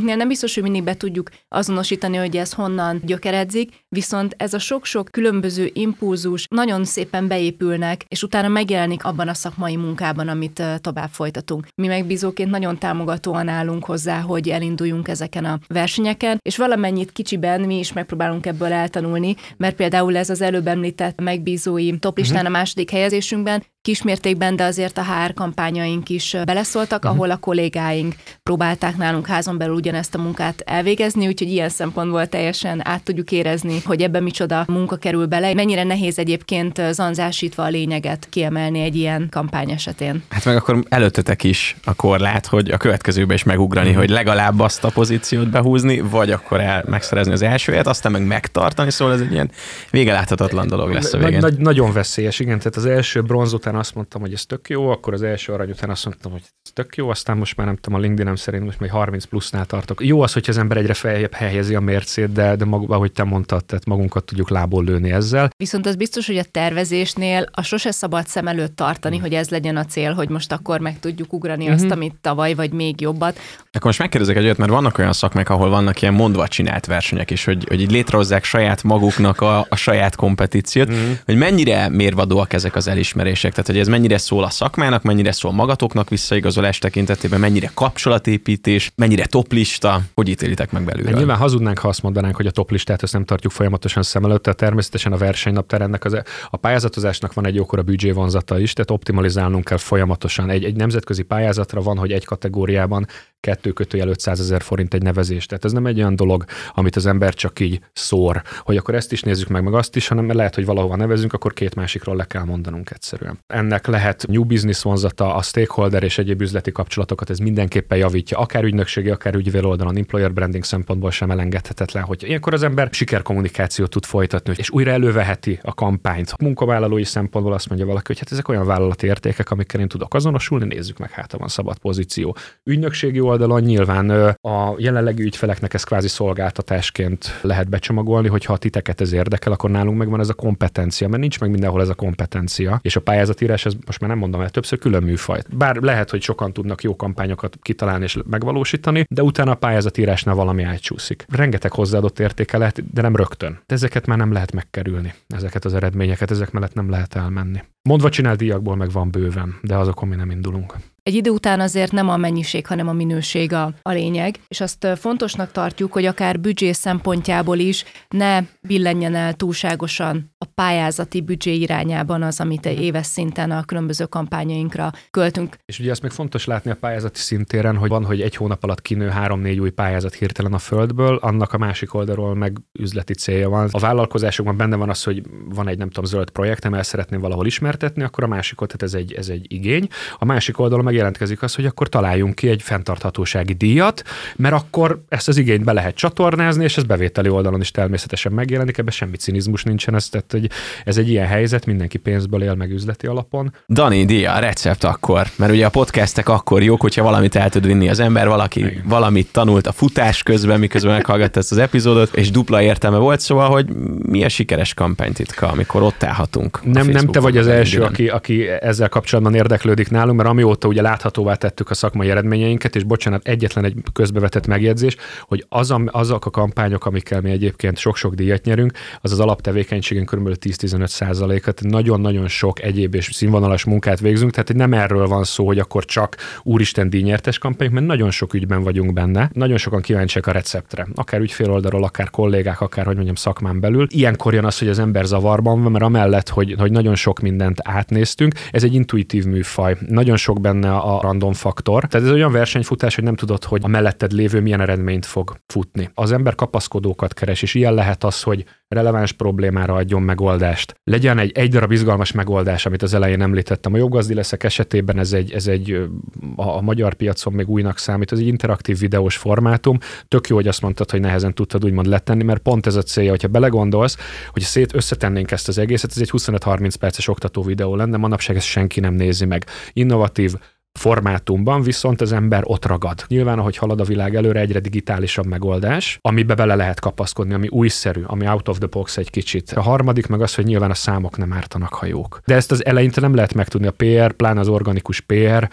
amiknél 0.08 0.26
nem 0.26 0.28
biztos, 0.28 0.54
hogy 0.54 0.62
mindig 0.62 0.84
be 0.84 0.96
tudjuk 0.96 1.30
azonosítani, 1.48 2.16
hogy 2.16 2.36
ez 2.36 2.52
honnan 2.52 3.00
gyökeredzik, 3.04 3.84
viszont 3.88 4.34
ez 4.38 4.54
a 4.54 4.58
sok-sok 4.58 5.08
különböző 5.10 5.70
impulzus 5.72 6.46
nagyon 6.50 6.84
szépen 6.84 7.28
beépülnek, 7.28 8.04
és 8.08 8.22
utána 8.22 8.48
megjelenik 8.48 9.04
abban 9.04 9.28
a 9.28 9.34
szakmai 9.34 9.76
munkában, 9.76 10.28
amit 10.28 10.62
tovább 10.80 11.10
folytatunk. 11.10 11.66
Mi 11.74 11.86
megbízóként 11.86 12.50
nagyon 12.50 12.78
támogatóan 12.78 13.48
állunk 13.48 13.84
hozzá, 13.84 14.20
hogy 14.20 14.48
elinduljunk 14.48 15.08
ezeken 15.08 15.44
a 15.44 15.58
versenyeken, 15.66 16.38
és 16.42 16.56
valamennyit 16.56 17.12
kicsiben 17.12 17.60
mi 17.60 17.78
is 17.78 17.92
megpróbálunk 17.92 18.46
ebből 18.46 18.72
eltanulni, 18.72 19.36
mert 19.56 19.76
például 19.76 20.16
ez 20.16 20.30
az 20.30 20.40
előbb 20.40 20.66
említett 20.66 21.20
megbízói 21.20 21.98
toplistán 21.98 22.36
uh-huh. 22.36 22.54
a 22.54 22.58
második 22.58 22.90
helyezésünkben 22.90 23.62
kismértékben, 23.88 24.56
de 24.56 24.64
azért 24.64 24.98
a 24.98 25.02
HR 25.02 25.34
kampányaink 25.34 26.08
is 26.08 26.36
beleszóltak, 26.44 26.98
uh-huh. 26.98 27.14
ahol 27.14 27.30
a 27.30 27.36
kollégáink 27.36 28.14
próbálták 28.42 28.96
nálunk 28.96 29.26
házon 29.26 29.58
belül 29.58 29.74
ugyanezt 29.74 30.14
a 30.14 30.18
munkát 30.18 30.62
elvégezni, 30.66 31.26
úgyhogy 31.26 31.48
ilyen 31.48 31.68
szempontból 31.68 32.26
teljesen 32.26 32.86
át 32.86 33.02
tudjuk 33.02 33.32
érezni, 33.32 33.80
hogy 33.84 34.02
ebbe 34.02 34.20
micsoda 34.20 34.64
munka 34.66 34.96
kerül 34.96 35.26
bele. 35.26 35.54
Mennyire 35.54 35.84
nehéz 35.84 36.18
egyébként 36.18 36.82
zanzásítva 36.90 37.62
a 37.62 37.68
lényeget 37.68 38.26
kiemelni 38.30 38.80
egy 38.80 38.96
ilyen 38.96 39.28
kampány 39.30 39.70
esetén. 39.70 40.22
Hát 40.28 40.44
meg 40.44 40.56
akkor 40.56 40.84
előttetek 40.88 41.44
is 41.44 41.76
a 41.84 41.94
korlát, 41.94 42.46
hogy 42.46 42.70
a 42.70 42.76
következőbe 42.76 43.34
is 43.34 43.42
megugrani, 43.42 43.88
uh-huh. 43.88 44.02
hogy 44.04 44.10
legalább 44.10 44.60
azt 44.60 44.84
a 44.84 44.88
pozíciót 44.88 45.50
behúzni, 45.50 46.00
vagy 46.00 46.30
akkor 46.30 46.60
el, 46.60 46.84
megszerezni 46.86 47.32
az 47.32 47.42
elsőjét, 47.42 47.86
aztán 47.86 48.12
meg 48.12 48.26
megtartani, 48.26 48.90
szóval 48.90 49.14
ez 49.14 49.20
egy 49.20 49.32
ilyen 49.32 49.50
végeláthatatlan 49.90 50.66
dolog 50.66 50.92
lesz 50.92 51.12
a 51.12 51.18
végén. 51.18 51.38
Nagy, 51.38 51.58
nagyon 51.58 51.92
veszélyes, 51.92 52.38
igen, 52.38 52.58
tehát 52.58 52.76
az 52.76 52.86
első 52.86 53.22
bronz 53.22 53.52
után 53.52 53.76
azt 53.78 53.94
mondtam, 53.94 54.20
hogy 54.20 54.32
ez 54.32 54.46
tök 54.46 54.68
jó, 54.68 54.90
akkor 54.90 55.12
az 55.12 55.22
első 55.22 55.52
arany 55.52 55.70
után 55.70 55.90
azt 55.90 56.04
mondtam, 56.04 56.32
hogy 56.32 56.42
ez 56.64 56.70
tök 56.72 56.96
jó, 56.96 57.08
aztán 57.08 57.36
most 57.36 57.56
már 57.56 57.66
nem 57.66 57.76
tudom, 57.76 57.98
a 57.98 58.02
LinkedIn-em 58.02 58.36
szerint 58.36 58.64
most 58.64 58.80
még 58.80 58.90
30 58.90 59.24
plusznál 59.24 59.66
tartok. 59.66 60.04
Jó 60.04 60.20
az, 60.20 60.32
hogy 60.32 60.44
az 60.48 60.58
ember 60.58 60.76
egyre 60.76 60.94
feljebb 60.94 61.32
helyezi 61.32 61.74
a 61.74 61.80
mércét, 61.80 62.32
de, 62.32 62.56
de 62.56 62.64
mag, 62.64 62.92
ahogy 62.92 63.12
te 63.12 63.24
mondtad, 63.24 63.64
tehát 63.64 63.84
magunkat 63.84 64.24
tudjuk 64.24 64.50
lából 64.50 64.84
lőni 64.84 65.12
ezzel. 65.12 65.50
Viszont 65.56 65.86
az 65.86 65.96
biztos, 65.96 66.26
hogy 66.26 66.36
a 66.36 66.44
tervezésnél 66.50 67.46
a 67.52 67.62
sose 67.62 67.90
szabad 67.90 68.26
szem 68.26 68.48
előtt 68.48 68.76
tartani, 68.76 69.18
mm. 69.18 69.20
hogy 69.20 69.34
ez 69.34 69.48
legyen 69.48 69.76
a 69.76 69.84
cél, 69.84 70.12
hogy 70.12 70.28
most 70.28 70.52
akkor 70.52 70.80
meg 70.80 70.98
tudjuk 71.00 71.32
ugrani 71.32 71.64
mm-hmm. 71.64 71.74
azt, 71.74 71.90
amit 71.90 72.14
tavaly, 72.20 72.54
vagy 72.54 72.72
még 72.72 73.00
jobbat. 73.00 73.38
Akkor 73.58 73.84
most 73.84 73.98
megkérdezek 73.98 74.36
egy 74.36 74.44
olyat, 74.44 74.56
mert 74.56 74.70
vannak 74.70 74.98
olyan 74.98 75.12
szakmák, 75.12 75.48
ahol 75.48 75.68
vannak 75.68 76.02
ilyen 76.02 76.14
mondva 76.14 76.48
csinált 76.48 76.86
versenyek 76.86 77.30
is, 77.30 77.44
hogy, 77.44 77.64
hogy 77.68 77.80
így 77.80 77.90
létrehozzák 77.90 78.44
saját 78.44 78.82
maguknak 78.82 79.40
a, 79.40 79.66
a 79.68 79.76
saját 79.76 80.16
kompetíciót, 80.16 80.90
mm. 80.90 81.12
hogy 81.24 81.36
mennyire 81.36 81.88
mérvadóak 81.88 82.52
ezek 82.52 82.76
az 82.76 82.88
elismerések, 82.88 83.50
tehát 83.50 83.67
hogy 83.72 83.78
ez 83.78 83.88
mennyire 83.88 84.18
szól 84.18 84.44
a 84.44 84.50
szakmának, 84.50 85.02
mennyire 85.02 85.32
szól 85.32 85.52
magatoknak 85.52 86.08
visszaigazolás 86.08 86.78
tekintetében, 86.78 87.40
mennyire 87.40 87.70
kapcsolatépítés, 87.74 88.92
mennyire 88.96 89.26
toplista, 89.26 90.00
hogy 90.14 90.28
ítélitek 90.28 90.72
meg 90.72 90.84
belőle? 90.84 91.08
Hát 91.08 91.18
nyilván 91.18 91.36
hazudnánk, 91.36 91.78
ha 91.78 91.88
azt 91.88 92.02
mondanánk, 92.02 92.36
hogy 92.36 92.46
a 92.46 92.50
toplistát 92.50 93.02
ezt 93.02 93.12
nem 93.12 93.24
tartjuk 93.24 93.52
folyamatosan 93.52 94.02
szem 94.02 94.24
előtt, 94.24 94.42
tehát 94.42 94.58
természetesen 94.58 95.12
a 95.12 95.16
versenynaptár 95.16 95.80
ennek 95.80 96.04
az, 96.04 96.22
a 96.50 96.56
pályázatozásnak 96.56 97.32
van 97.34 97.46
egy 97.46 97.54
jókora 97.54 97.82
büdzsé 97.82 98.10
vonzata 98.10 98.58
is, 98.58 98.72
tehát 98.72 98.90
optimalizálnunk 98.90 99.64
kell 99.64 99.76
folyamatosan. 99.76 100.50
Egy, 100.50 100.64
egy 100.64 100.76
nemzetközi 100.76 101.22
pályázatra 101.22 101.80
van, 101.80 101.98
hogy 101.98 102.12
egy 102.12 102.24
kategóriában 102.24 103.06
kettő 103.40 103.72
kötőjel 103.72 104.08
500 104.08 104.40
ezer 104.40 104.62
forint 104.62 104.94
egy 104.94 105.02
nevezés. 105.02 105.46
Tehát 105.46 105.64
ez 105.64 105.72
nem 105.72 105.86
egy 105.86 105.98
olyan 105.98 106.16
dolog, 106.16 106.44
amit 106.74 106.96
az 106.96 107.06
ember 107.06 107.34
csak 107.34 107.60
így 107.60 107.80
szór, 107.92 108.42
hogy 108.60 108.76
akkor 108.76 108.94
ezt 108.94 109.12
is 109.12 109.22
nézzük 109.22 109.48
meg, 109.48 109.62
meg 109.62 109.74
azt 109.74 109.96
is, 109.96 110.08
hanem 110.08 110.32
lehet, 110.32 110.54
hogy 110.54 110.64
valahova 110.64 110.96
nevezünk, 110.96 111.32
akkor 111.32 111.52
két 111.52 111.74
másikról 111.74 112.16
le 112.16 112.24
kell 112.24 112.44
mondanunk 112.44 112.90
egyszerűen. 112.90 113.38
Ennek 113.54 113.86
lehet 113.86 114.26
new 114.26 114.44
business 114.44 114.82
vonzata, 114.82 115.34
a 115.34 115.42
stakeholder 115.42 116.02
és 116.02 116.18
egyéb 116.18 116.40
üzleti 116.40 116.72
kapcsolatokat, 116.72 117.30
ez 117.30 117.38
mindenképpen 117.38 117.98
javítja, 117.98 118.38
akár 118.38 118.64
ügynökségi, 118.64 119.10
akár 119.10 119.34
ügyvél 119.34 119.66
oldalon, 119.66 119.96
employer 119.96 120.32
branding 120.32 120.64
szempontból 120.64 121.10
sem 121.10 121.30
elengedhetetlen, 121.30 122.02
hogy 122.02 122.22
ilyenkor 122.22 122.52
az 122.54 122.62
ember 122.62 122.88
sikerkommunikációt 122.92 123.90
tud 123.90 124.04
folytatni, 124.04 124.54
és 124.56 124.70
újra 124.70 124.90
előveheti 124.90 125.58
a 125.62 125.74
kampányt. 125.74 126.38
Munkavállalói 126.40 127.04
szempontból 127.04 127.52
azt 127.54 127.68
mondja 127.68 127.86
valaki, 127.86 128.04
hogy 128.06 128.18
hát 128.18 128.32
ezek 128.32 128.48
olyan 128.48 128.66
vállalati 128.66 129.06
értékek, 129.06 129.50
amikkel 129.50 129.80
én 129.80 129.88
tudok 129.88 130.14
azonosulni, 130.14 130.64
nézzük 130.64 130.98
meg, 130.98 131.10
hát 131.10 131.32
van 131.32 131.48
szabad 131.48 131.78
pozíció. 131.78 132.36
Ügynökségi 132.64 133.20
oldalon 133.20 133.60
nyilván 133.60 134.10
a 134.40 134.74
jelenlegi 134.76 135.22
ügyfeleknek 135.22 135.74
ez 135.74 135.84
kvázi 135.84 136.08
szolgáltatásként 136.08 137.38
lehet 137.42 137.68
becsomagolni, 137.68 138.28
hogy 138.28 138.44
ha 138.44 138.52
a 138.52 138.58
titeket 138.58 139.00
ez 139.00 139.12
érdekel, 139.12 139.52
akkor 139.52 139.70
nálunk 139.70 139.98
megvan 139.98 140.20
ez 140.20 140.28
a 140.28 140.34
kompetencia, 140.34 141.08
mert 141.08 141.20
nincs 141.20 141.40
meg 141.40 141.50
mindenhol 141.50 141.80
ez 141.80 141.88
a 141.88 141.94
kompetencia, 141.94 142.78
és 142.82 142.96
a 142.96 143.00
pályázatírás, 143.38 143.66
ez 143.66 143.86
most 143.86 144.00
már 144.00 144.10
nem 144.10 144.18
mondom 144.18 144.40
el 144.40 144.50
többször, 144.50 144.78
külön 144.78 145.02
műfaj. 145.02 145.42
Bár 145.56 145.76
lehet, 145.76 146.10
hogy 146.10 146.22
sokan 146.22 146.52
tudnak 146.52 146.82
jó 146.82 146.96
kampányokat 146.96 147.58
kitalálni 147.62 148.04
és 148.04 148.18
megvalósítani, 148.30 149.06
de 149.08 149.22
utána 149.22 149.50
a 149.50 149.54
pályázatírásnál 149.54 150.34
valami 150.34 150.62
átcsúszik. 150.62 151.24
Rengeteg 151.28 151.72
hozzáadott 151.72 152.18
értéke 152.18 152.58
lehet, 152.58 152.92
de 152.92 153.02
nem 153.02 153.16
rögtön. 153.16 153.60
De 153.66 153.74
ezeket 153.74 154.06
már 154.06 154.18
nem 154.18 154.32
lehet 154.32 154.52
megkerülni, 154.52 155.14
ezeket 155.26 155.64
az 155.64 155.74
eredményeket, 155.74 156.30
ezek 156.30 156.50
mellett 156.50 156.74
nem 156.74 156.90
lehet 156.90 157.14
elmenni. 157.14 157.62
Mondva 157.82 158.08
csinál 158.08 158.36
díjakból 158.36 158.76
meg 158.76 158.90
van 158.90 159.10
bőven, 159.10 159.58
de 159.62 159.76
azokon 159.76 160.08
mi 160.08 160.16
nem 160.16 160.30
indulunk. 160.30 160.74
Egy 161.02 161.14
idő 161.14 161.30
után 161.30 161.60
azért 161.60 161.92
nem 161.92 162.08
a 162.08 162.16
mennyiség, 162.16 162.66
hanem 162.66 162.88
a 162.88 162.92
minőség 162.92 163.52
a, 163.52 163.72
a 163.82 163.90
lényeg, 163.90 164.38
és 164.48 164.60
azt 164.60 164.86
fontosnak 164.96 165.52
tartjuk, 165.52 165.92
hogy 165.92 166.04
akár 166.04 166.40
büdzsé 166.40 166.72
szempontjából 166.72 167.58
is 167.58 167.84
ne 168.08 168.40
billenjen 168.60 169.14
el 169.14 169.34
túlságosan 169.34 170.34
a 170.38 170.44
pályázati 170.54 171.20
büdzsé 171.20 171.54
irányában 171.54 172.22
az, 172.22 172.40
amit 172.40 172.66
éves 172.66 173.06
szinten 173.06 173.50
a 173.50 173.64
különböző 173.64 174.04
kampányainkra 174.04 174.90
költünk. 175.10 175.56
És 175.66 175.78
ugye 175.78 175.90
ezt 175.90 176.02
még 176.02 176.10
fontos 176.10 176.44
látni 176.44 176.70
a 176.70 176.76
pályázati 176.80 177.20
szintéren, 177.20 177.76
hogy 177.76 177.88
van, 177.88 178.04
hogy 178.04 178.20
egy 178.20 178.36
hónap 178.36 178.64
alatt 178.64 178.82
kinő 178.82 179.08
három-négy 179.08 179.60
új 179.60 179.70
pályázat 179.70 180.14
hirtelen 180.14 180.52
a 180.52 180.58
földből, 180.58 181.16
annak 181.16 181.52
a 181.52 181.58
másik 181.58 181.94
oldalról 181.94 182.34
meg 182.34 182.56
üzleti 182.72 183.14
célja 183.14 183.48
van. 183.48 183.68
A 183.72 183.78
vállalkozásokban 183.78 184.56
benne 184.56 184.76
van 184.76 184.88
az, 184.88 185.02
hogy 185.02 185.22
van 185.48 185.68
egy 185.68 185.78
nem 185.78 185.88
tudom 185.88 186.04
zöld 186.04 186.30
projektem, 186.30 186.74
el 186.74 186.82
szeretném 186.82 187.20
valahol 187.20 187.46
ismertetni, 187.46 188.02
akkor 188.02 188.24
a 188.24 188.26
másik 188.26 188.56
tehát 188.58 188.82
ez 188.82 188.94
egy, 188.94 189.12
ez 189.12 189.28
egy 189.28 189.52
igény. 189.52 189.88
A 190.18 190.24
másik 190.24 190.58
oldalon 190.58 190.84
meg 190.84 190.94
jelentkezik 190.98 191.42
az, 191.42 191.54
hogy 191.54 191.66
akkor 191.66 191.88
találjunk 191.88 192.34
ki 192.34 192.48
egy 192.48 192.62
fenntarthatósági 192.62 193.52
díjat, 193.52 194.02
mert 194.36 194.54
akkor 194.54 195.02
ezt 195.08 195.28
az 195.28 195.36
igényt 195.36 195.64
be 195.64 195.72
lehet 195.72 195.94
csatornázni, 195.94 196.64
és 196.64 196.76
ez 196.76 196.82
bevételi 196.82 197.28
oldalon 197.28 197.60
is 197.60 197.70
természetesen 197.70 198.32
megjelenik, 198.32 198.78
ebben 198.78 198.92
semmi 198.92 199.16
cinizmus 199.16 199.62
nincsen, 199.62 199.94
ez, 199.94 200.08
tehát 200.08 200.32
hogy 200.32 200.50
ez 200.84 200.96
egy 200.96 201.08
ilyen 201.08 201.26
helyzet, 201.26 201.66
mindenki 201.66 201.98
pénzből 201.98 202.42
él 202.42 202.54
meg 202.54 202.70
üzleti 202.70 203.06
alapon. 203.06 203.52
Dani, 203.68 204.04
díja, 204.04 204.38
recept 204.38 204.84
akkor, 204.84 205.26
mert 205.36 205.52
ugye 205.52 205.66
a 205.66 205.70
podcastek 205.70 206.28
akkor 206.28 206.62
jók, 206.62 206.80
hogyha 206.80 207.02
valamit 207.02 207.36
el 207.36 207.50
tud 207.50 207.66
vinni 207.66 207.88
az 207.88 208.00
ember, 208.00 208.28
valaki 208.28 208.60
Igen. 208.60 208.82
valamit 208.84 209.32
tanult 209.32 209.66
a 209.66 209.72
futás 209.72 210.22
közben, 210.22 210.58
miközben 210.58 210.92
meghallgatta 210.92 211.38
ezt 211.38 211.52
az 211.52 211.58
epizódot, 211.58 212.16
és 212.16 212.30
dupla 212.30 212.62
értelme 212.62 212.96
volt, 212.96 213.20
szóval, 213.20 213.50
hogy 213.50 213.66
mi 214.02 214.24
a 214.24 214.28
sikeres 214.28 214.74
kampánytitka, 214.74 215.48
amikor 215.48 215.82
ott 215.82 216.02
állhatunk. 216.02 216.60
Nem, 216.64 216.86
nem 216.86 217.06
te 217.06 217.20
vagy 217.20 217.36
az 217.36 217.46
első, 217.46 217.82
aki, 217.82 218.08
aki 218.08 218.48
ezzel 218.48 218.88
kapcsolatban 218.88 219.34
érdeklődik 219.34 219.90
nálunk, 219.90 220.16
mert 220.16 220.28
amióta 220.28 220.68
ugye 220.68 220.77
láthatóvá 220.80 221.34
tettük 221.34 221.70
a 221.70 221.74
szakmai 221.74 222.10
eredményeinket, 222.10 222.76
és 222.76 222.82
bocsánat, 222.82 223.26
egyetlen 223.26 223.64
egy 223.64 223.74
közbevetett 223.92 224.46
megjegyzés, 224.46 224.96
hogy 225.22 225.44
az, 225.48 225.74
azok 225.86 226.26
a 226.26 226.30
kampányok, 226.30 226.86
amikkel 226.86 227.20
mi 227.20 227.30
egyébként 227.30 227.78
sok-sok 227.78 228.14
díjat 228.14 228.44
nyerünk, 228.44 228.72
az 229.00 229.12
az 229.12 229.20
alaptevékenységünk 229.20 230.10
kb. 230.10 230.28
10-15 230.28 230.86
százalékat, 230.86 231.60
nagyon-nagyon 231.62 232.28
sok 232.28 232.62
egyéb 232.62 232.94
és 232.94 233.10
színvonalas 233.12 233.64
munkát 233.64 234.00
végzünk, 234.00 234.30
tehát 234.30 234.54
nem 234.54 234.72
erről 234.72 235.06
van 235.06 235.24
szó, 235.24 235.46
hogy 235.46 235.58
akkor 235.58 235.84
csak 235.84 236.16
úristen 236.42 236.90
díjnyertes 236.90 237.38
kampányok, 237.38 237.72
mert 237.72 237.86
nagyon 237.86 238.10
sok 238.10 238.34
ügyben 238.34 238.62
vagyunk 238.62 238.92
benne, 238.92 239.30
nagyon 239.32 239.56
sokan 239.56 239.80
kíváncsiak 239.80 240.26
a 240.26 240.32
receptre, 240.32 240.86
akár 240.94 241.20
ügyfél 241.20 241.50
oldalról, 241.50 241.84
akár 241.84 242.10
kollégák, 242.10 242.60
akár 242.60 242.84
hogy 242.84 242.94
mondjam 242.94 243.14
szakmán 243.14 243.60
belül. 243.60 243.86
Ilyenkor 243.90 244.34
jön 244.34 244.44
az, 244.44 244.58
hogy 244.58 244.68
az 244.68 244.78
ember 244.78 245.04
zavarban 245.04 245.62
van, 245.62 245.72
mert 245.72 245.84
amellett, 245.84 246.28
hogy, 246.28 246.54
hogy 246.58 246.70
nagyon 246.70 246.94
sok 246.94 247.20
mindent 247.20 247.58
átnéztünk, 247.62 248.34
ez 248.50 248.64
egy 248.64 248.74
intuitív 248.74 249.24
műfaj. 249.24 249.76
Nagyon 249.86 250.16
sok 250.16 250.40
benne 250.40 250.67
a 250.76 251.00
random 251.00 251.32
faktor. 251.32 251.84
Tehát 251.84 252.06
ez 252.06 252.12
olyan 252.12 252.32
versenyfutás, 252.32 252.94
hogy 252.94 253.04
nem 253.04 253.16
tudod, 253.16 253.44
hogy 253.44 253.60
a 253.64 253.68
melletted 253.68 254.12
lévő 254.12 254.40
milyen 254.40 254.60
eredményt 254.60 255.06
fog 255.06 255.36
futni. 255.46 255.90
Az 255.94 256.12
ember 256.12 256.34
kapaszkodókat 256.34 257.14
keres, 257.14 257.42
és 257.42 257.54
ilyen 257.54 257.74
lehet 257.74 258.04
az, 258.04 258.22
hogy 258.22 258.44
releváns 258.68 259.12
problémára 259.12 259.74
adjon 259.74 260.02
megoldást. 260.02 260.74
Legyen 260.84 261.18
egy, 261.18 261.32
egy 261.34 261.50
darab 261.50 261.72
izgalmas 261.72 262.12
megoldás, 262.12 262.66
amit 262.66 262.82
az 262.82 262.94
elején 262.94 263.22
említettem. 263.22 263.74
A 263.74 263.76
joggazdi 263.76 264.14
leszek 264.14 264.44
esetében 264.44 264.98
ez 264.98 265.12
egy, 265.12 265.32
ez 265.32 265.46
egy 265.46 265.88
a 266.36 266.60
magyar 266.60 266.94
piacon 266.94 267.32
még 267.32 267.48
újnak 267.48 267.78
számít, 267.78 268.12
ez 268.12 268.18
egy 268.18 268.26
interaktív 268.26 268.78
videós 268.78 269.16
formátum. 269.16 269.78
Tök 270.08 270.28
jó, 270.28 270.36
hogy 270.36 270.48
azt 270.48 270.62
mondtad, 270.62 270.90
hogy 270.90 271.00
nehezen 271.00 271.34
tudtad 271.34 271.64
úgymond 271.64 271.86
letenni, 271.86 272.22
mert 272.22 272.40
pont 272.40 272.66
ez 272.66 272.74
a 272.74 272.82
célja, 272.82 273.10
hogyha 273.10 273.28
belegondolsz, 273.28 273.96
hogy 274.30 274.42
szét 274.42 274.74
összetennénk 274.74 275.30
ezt 275.30 275.48
az 275.48 275.58
egészet, 275.58 275.90
ez 275.90 276.00
egy 276.00 276.10
25-30 276.12 276.74
perces 276.78 277.08
oktató 277.08 277.42
videó 277.42 277.76
lenne, 277.76 277.96
manapság 277.96 278.36
ezt 278.36 278.46
senki 278.46 278.80
nem 278.80 278.94
nézi 278.94 279.24
meg. 279.24 279.44
Innovatív, 279.72 280.34
formátumban, 280.78 281.62
viszont 281.62 282.00
az 282.00 282.12
ember 282.12 282.42
ott 282.44 282.66
ragad. 282.66 283.04
Nyilván, 283.08 283.38
ahogy 283.38 283.56
halad 283.56 283.80
a 283.80 283.84
világ 283.84 284.14
előre, 284.14 284.40
egyre 284.40 284.60
digitálisabb 284.60 285.26
megoldás, 285.26 285.98
amibe 286.02 286.34
bele 286.34 286.54
lehet 286.54 286.80
kapaszkodni, 286.80 287.34
ami 287.34 287.48
újszerű, 287.48 288.02
ami 288.06 288.28
out 288.28 288.48
of 288.48 288.58
the 288.58 288.66
box 288.66 288.96
egy 288.96 289.10
kicsit. 289.10 289.52
A 289.52 289.62
harmadik 289.62 290.06
meg 290.06 290.22
az, 290.22 290.34
hogy 290.34 290.44
nyilván 290.44 290.70
a 290.70 290.74
számok 290.74 291.16
nem 291.16 291.32
ártanak 291.32 291.74
hajók. 291.74 292.20
De 292.26 292.34
ezt 292.34 292.50
az 292.50 292.64
eleinte 292.64 293.00
nem 293.00 293.14
lehet 293.14 293.34
megtudni. 293.34 293.66
A 293.66 293.70
PR, 293.70 294.12
pláne 294.12 294.40
az 294.40 294.48
organikus 294.48 295.00
PR, 295.00 295.48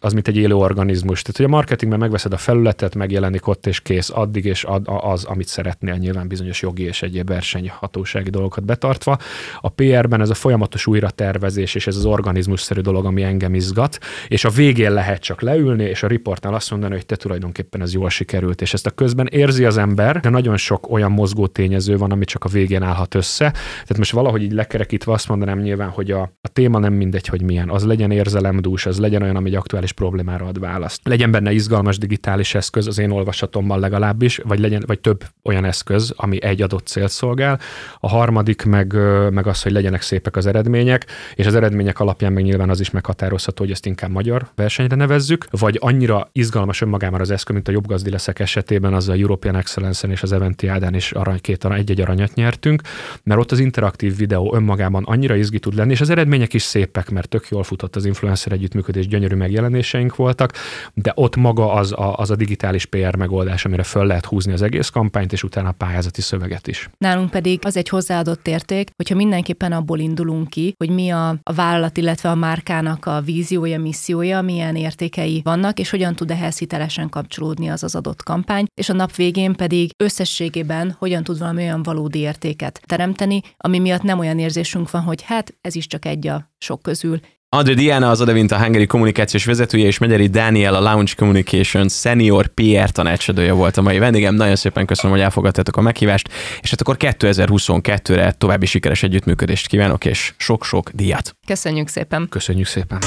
az 0.00 0.12
mint 0.12 0.28
egy 0.28 0.36
élő 0.36 0.54
organizmus. 0.54 1.22
Tehát, 1.22 1.36
hogy 1.36 1.46
a 1.46 1.48
marketingben 1.48 1.98
megveszed 1.98 2.32
a 2.32 2.36
felületet, 2.36 2.94
megjelenik 2.94 3.46
ott 3.46 3.66
és 3.66 3.80
kész, 3.80 4.10
addig 4.14 4.44
és 4.44 4.64
ad, 4.64 4.82
az, 4.86 5.24
amit 5.24 5.46
szeretnél, 5.46 5.94
nyilván 5.94 6.28
bizonyos 6.28 6.62
jogi 6.62 6.82
és 6.82 7.02
egyéb 7.02 7.28
versenyhatósági 7.28 8.30
dolgokat 8.30 8.64
betartva. 8.64 9.18
A 9.60 9.68
PR-ben 9.68 10.20
ez 10.20 10.30
a 10.30 10.34
folyamatos 10.34 10.86
újratervezés 10.86 11.74
és 11.74 11.86
ez 11.86 11.96
az 11.96 12.04
organizmusszerű 12.04 12.80
dolog, 12.80 13.04
ami 13.04 13.22
engem 13.22 13.54
izgat, 13.54 13.98
és 14.28 14.44
a 14.44 14.50
végén 14.74 14.92
lehet 14.92 15.22
csak 15.22 15.40
leülni, 15.40 15.84
és 15.84 16.02
a 16.02 16.06
riportnál 16.06 16.54
azt 16.54 16.70
mondani, 16.70 16.94
hogy 16.94 17.06
te 17.06 17.16
tulajdonképpen 17.16 17.80
ez 17.82 17.94
jól 17.94 18.10
sikerült, 18.10 18.60
és 18.60 18.72
ezt 18.72 18.86
a 18.86 18.90
közben 18.90 19.26
érzi 19.26 19.64
az 19.64 19.76
ember, 19.76 20.20
de 20.20 20.28
nagyon 20.28 20.56
sok 20.56 20.90
olyan 20.90 21.12
mozgó 21.12 21.46
tényező 21.46 21.96
van, 21.96 22.10
ami 22.10 22.24
csak 22.24 22.44
a 22.44 22.48
végén 22.48 22.82
állhat 22.82 23.14
össze. 23.14 23.50
Tehát 23.50 23.96
most 23.96 24.12
valahogy 24.12 24.42
így 24.42 24.52
lekerekítve 24.52 25.12
azt 25.12 25.28
mondanám 25.28 25.58
nyilván, 25.58 25.88
hogy 25.88 26.10
a, 26.10 26.20
a 26.20 26.48
téma 26.52 26.78
nem 26.78 26.92
mindegy, 26.92 27.26
hogy 27.26 27.42
milyen. 27.42 27.70
Az 27.70 27.84
legyen 27.84 28.10
érzelemdús, 28.10 28.86
az 28.86 28.98
legyen 28.98 29.22
olyan, 29.22 29.36
ami 29.36 29.48
egy 29.48 29.54
aktuális 29.54 29.92
problémára 29.92 30.46
ad 30.46 30.58
választ. 30.58 31.00
Legyen 31.04 31.30
benne 31.30 31.52
izgalmas 31.52 31.98
digitális 31.98 32.54
eszköz, 32.54 32.86
az 32.86 32.98
én 32.98 33.10
olvasatomban 33.10 33.80
legalábbis, 33.80 34.40
vagy 34.44 34.58
legyen, 34.58 34.82
vagy 34.86 35.00
több 35.00 35.24
olyan 35.42 35.64
eszköz, 35.64 36.12
ami 36.16 36.42
egy 36.42 36.62
adott 36.62 36.86
célt 36.86 37.10
szolgál. 37.10 37.58
A 38.00 38.08
harmadik 38.08 38.64
meg, 38.64 38.96
meg 39.30 39.46
az, 39.46 39.62
hogy 39.62 39.72
legyenek 39.72 40.02
szépek 40.02 40.36
az 40.36 40.46
eredmények, 40.46 41.06
és 41.34 41.46
az 41.46 41.54
eredmények 41.54 42.00
alapján 42.00 42.32
meg 42.32 42.42
nyilván 42.42 42.70
az 42.70 42.80
is 42.80 42.90
meghatározható, 42.90 43.62
hogy 43.62 43.72
ezt 43.72 43.86
inkább 43.86 44.10
magyar 44.10 44.48
versenyre 44.60 44.96
nevezzük, 44.96 45.46
vagy 45.50 45.78
annyira 45.80 46.28
izgalmas 46.32 46.80
önmagában 46.80 47.20
az 47.20 47.30
eszköz, 47.30 47.54
mint 47.54 47.68
a 47.68 47.72
jobb 47.72 47.86
gazdi 47.86 48.10
leszek 48.10 48.38
esetében, 48.38 48.94
az 48.94 49.08
a 49.08 49.12
European 49.12 49.56
Excellence-en 49.56 50.10
és 50.10 50.22
az 50.22 50.32
Eventiádán 50.32 50.94
is 50.94 51.12
arany, 51.12 51.40
két 51.40 51.64
arany, 51.64 51.78
egy-egy 51.78 52.00
aranyat 52.00 52.34
nyertünk, 52.34 52.82
mert 53.22 53.40
ott 53.40 53.52
az 53.52 53.58
interaktív 53.58 54.16
videó 54.16 54.54
önmagában 54.54 55.04
annyira 55.06 55.36
izgi 55.36 55.58
tud 55.58 55.74
lenni, 55.74 55.90
és 55.92 56.00
az 56.00 56.10
eredmények 56.10 56.54
is 56.54 56.62
szépek, 56.62 57.10
mert 57.10 57.28
tök 57.28 57.48
jól 57.48 57.62
futott 57.62 57.96
az 57.96 58.04
influencer 58.04 58.52
együttműködés, 58.52 59.06
gyönyörű 59.06 59.36
megjelenéseink 59.36 60.16
voltak, 60.16 60.52
de 60.94 61.12
ott 61.14 61.36
maga 61.36 61.72
az 61.72 61.92
a, 61.92 62.16
az 62.16 62.30
a 62.30 62.36
digitális 62.36 62.84
PR 62.84 63.16
megoldás, 63.16 63.64
amire 63.64 63.82
föl 63.82 64.06
lehet 64.06 64.24
húzni 64.24 64.52
az 64.52 64.62
egész 64.62 64.88
kampányt, 64.88 65.32
és 65.32 65.42
utána 65.42 65.68
a 65.68 65.72
pályázati 65.72 66.20
szöveget 66.20 66.66
is. 66.66 66.90
Nálunk 66.98 67.30
pedig 67.30 67.60
az 67.62 67.76
egy 67.76 67.88
hozzáadott 67.88 68.48
érték, 68.48 68.90
hogyha 68.96 69.14
mindenképpen 69.14 69.72
abból 69.72 69.98
indulunk 69.98 70.48
ki, 70.48 70.74
hogy 70.78 70.90
mi 70.90 71.10
a, 71.10 71.28
a 71.42 71.52
vállalat, 71.52 71.96
illetve 71.96 72.30
a 72.30 72.34
márkának 72.34 73.06
a 73.06 73.20
víziója, 73.20 73.80
missziója, 73.80 74.39
milyen 74.42 74.76
értékei 74.76 75.40
vannak, 75.44 75.78
és 75.78 75.90
hogyan 75.90 76.14
tud 76.14 76.30
ehhez 76.30 76.58
hitelesen 76.58 77.08
kapcsolódni 77.08 77.68
az 77.68 77.82
az 77.82 77.94
adott 77.94 78.22
kampány, 78.22 78.66
és 78.74 78.88
a 78.88 78.92
nap 78.92 79.14
végén 79.14 79.52
pedig 79.52 79.90
összességében 79.96 80.96
hogyan 80.98 81.24
tud 81.24 81.38
valami 81.38 81.62
olyan 81.62 81.82
valódi 81.82 82.18
értéket 82.18 82.80
teremteni, 82.86 83.40
ami 83.56 83.78
miatt 83.78 84.02
nem 84.02 84.18
olyan 84.18 84.38
érzésünk 84.38 84.90
van, 84.90 85.02
hogy 85.02 85.22
hát 85.22 85.54
ez 85.60 85.74
is 85.74 85.86
csak 85.86 86.04
egy 86.04 86.26
a 86.26 86.50
sok 86.58 86.82
közül, 86.82 87.20
André 87.56 87.74
Diana 87.74 88.10
az 88.10 88.20
Adevint 88.20 88.52
a 88.52 88.56
hangeri 88.56 88.86
kommunikációs 88.86 89.44
vezetője, 89.44 89.86
és 89.86 89.98
Megyeri 89.98 90.26
Dániel 90.26 90.74
a 90.74 90.80
Launch 90.80 91.16
Communication 91.16 91.88
Senior 91.88 92.46
PR 92.46 92.90
tanácsadója 92.90 93.54
volt 93.54 93.76
a 93.76 93.82
mai 93.82 93.98
vendégem. 93.98 94.34
Nagyon 94.34 94.56
szépen 94.56 94.86
köszönöm, 94.86 95.16
hogy 95.16 95.24
elfogadtátok 95.24 95.76
a 95.76 95.80
meghívást, 95.80 96.28
és 96.60 96.70
hát 96.70 96.80
akkor 96.80 96.96
2022-re 96.98 98.32
további 98.32 98.66
sikeres 98.66 99.02
együttműködést 99.02 99.66
kívánok, 99.66 100.04
és 100.04 100.34
sok-sok 100.36 100.90
díjat. 100.90 101.36
Köszönjük 101.46 101.88
szépen. 101.88 102.26
Köszönjük 102.28 102.66
szépen. 102.66 102.98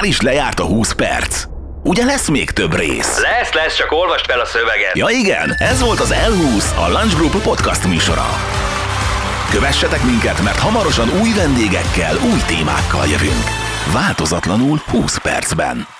Már 0.00 0.08
is 0.08 0.20
lejárt 0.20 0.60
a 0.60 0.64
20 0.64 0.92
perc. 0.92 1.44
Ugye 1.82 2.04
lesz 2.04 2.28
még 2.28 2.50
több 2.50 2.76
rész? 2.76 3.18
Lesz, 3.18 3.52
lesz, 3.52 3.76
csak 3.76 3.92
olvast 3.92 4.26
fel 4.26 4.40
a 4.40 4.44
szöveget. 4.44 4.96
Ja 4.96 5.08
igen, 5.08 5.54
ez 5.58 5.80
volt 5.80 6.00
az 6.00 6.14
L20, 6.14 6.76
a 6.76 6.88
Lunch 6.88 7.16
Group 7.16 7.42
podcast 7.42 7.86
műsora. 7.86 8.26
Kövessetek 9.50 10.02
minket, 10.04 10.42
mert 10.42 10.58
hamarosan 10.58 11.08
új 11.20 11.32
vendégekkel, 11.36 12.16
új 12.32 12.40
témákkal 12.46 13.06
jövünk. 13.06 13.44
Változatlanul 13.92 14.82
20 14.86 15.18
percben. 15.18 15.99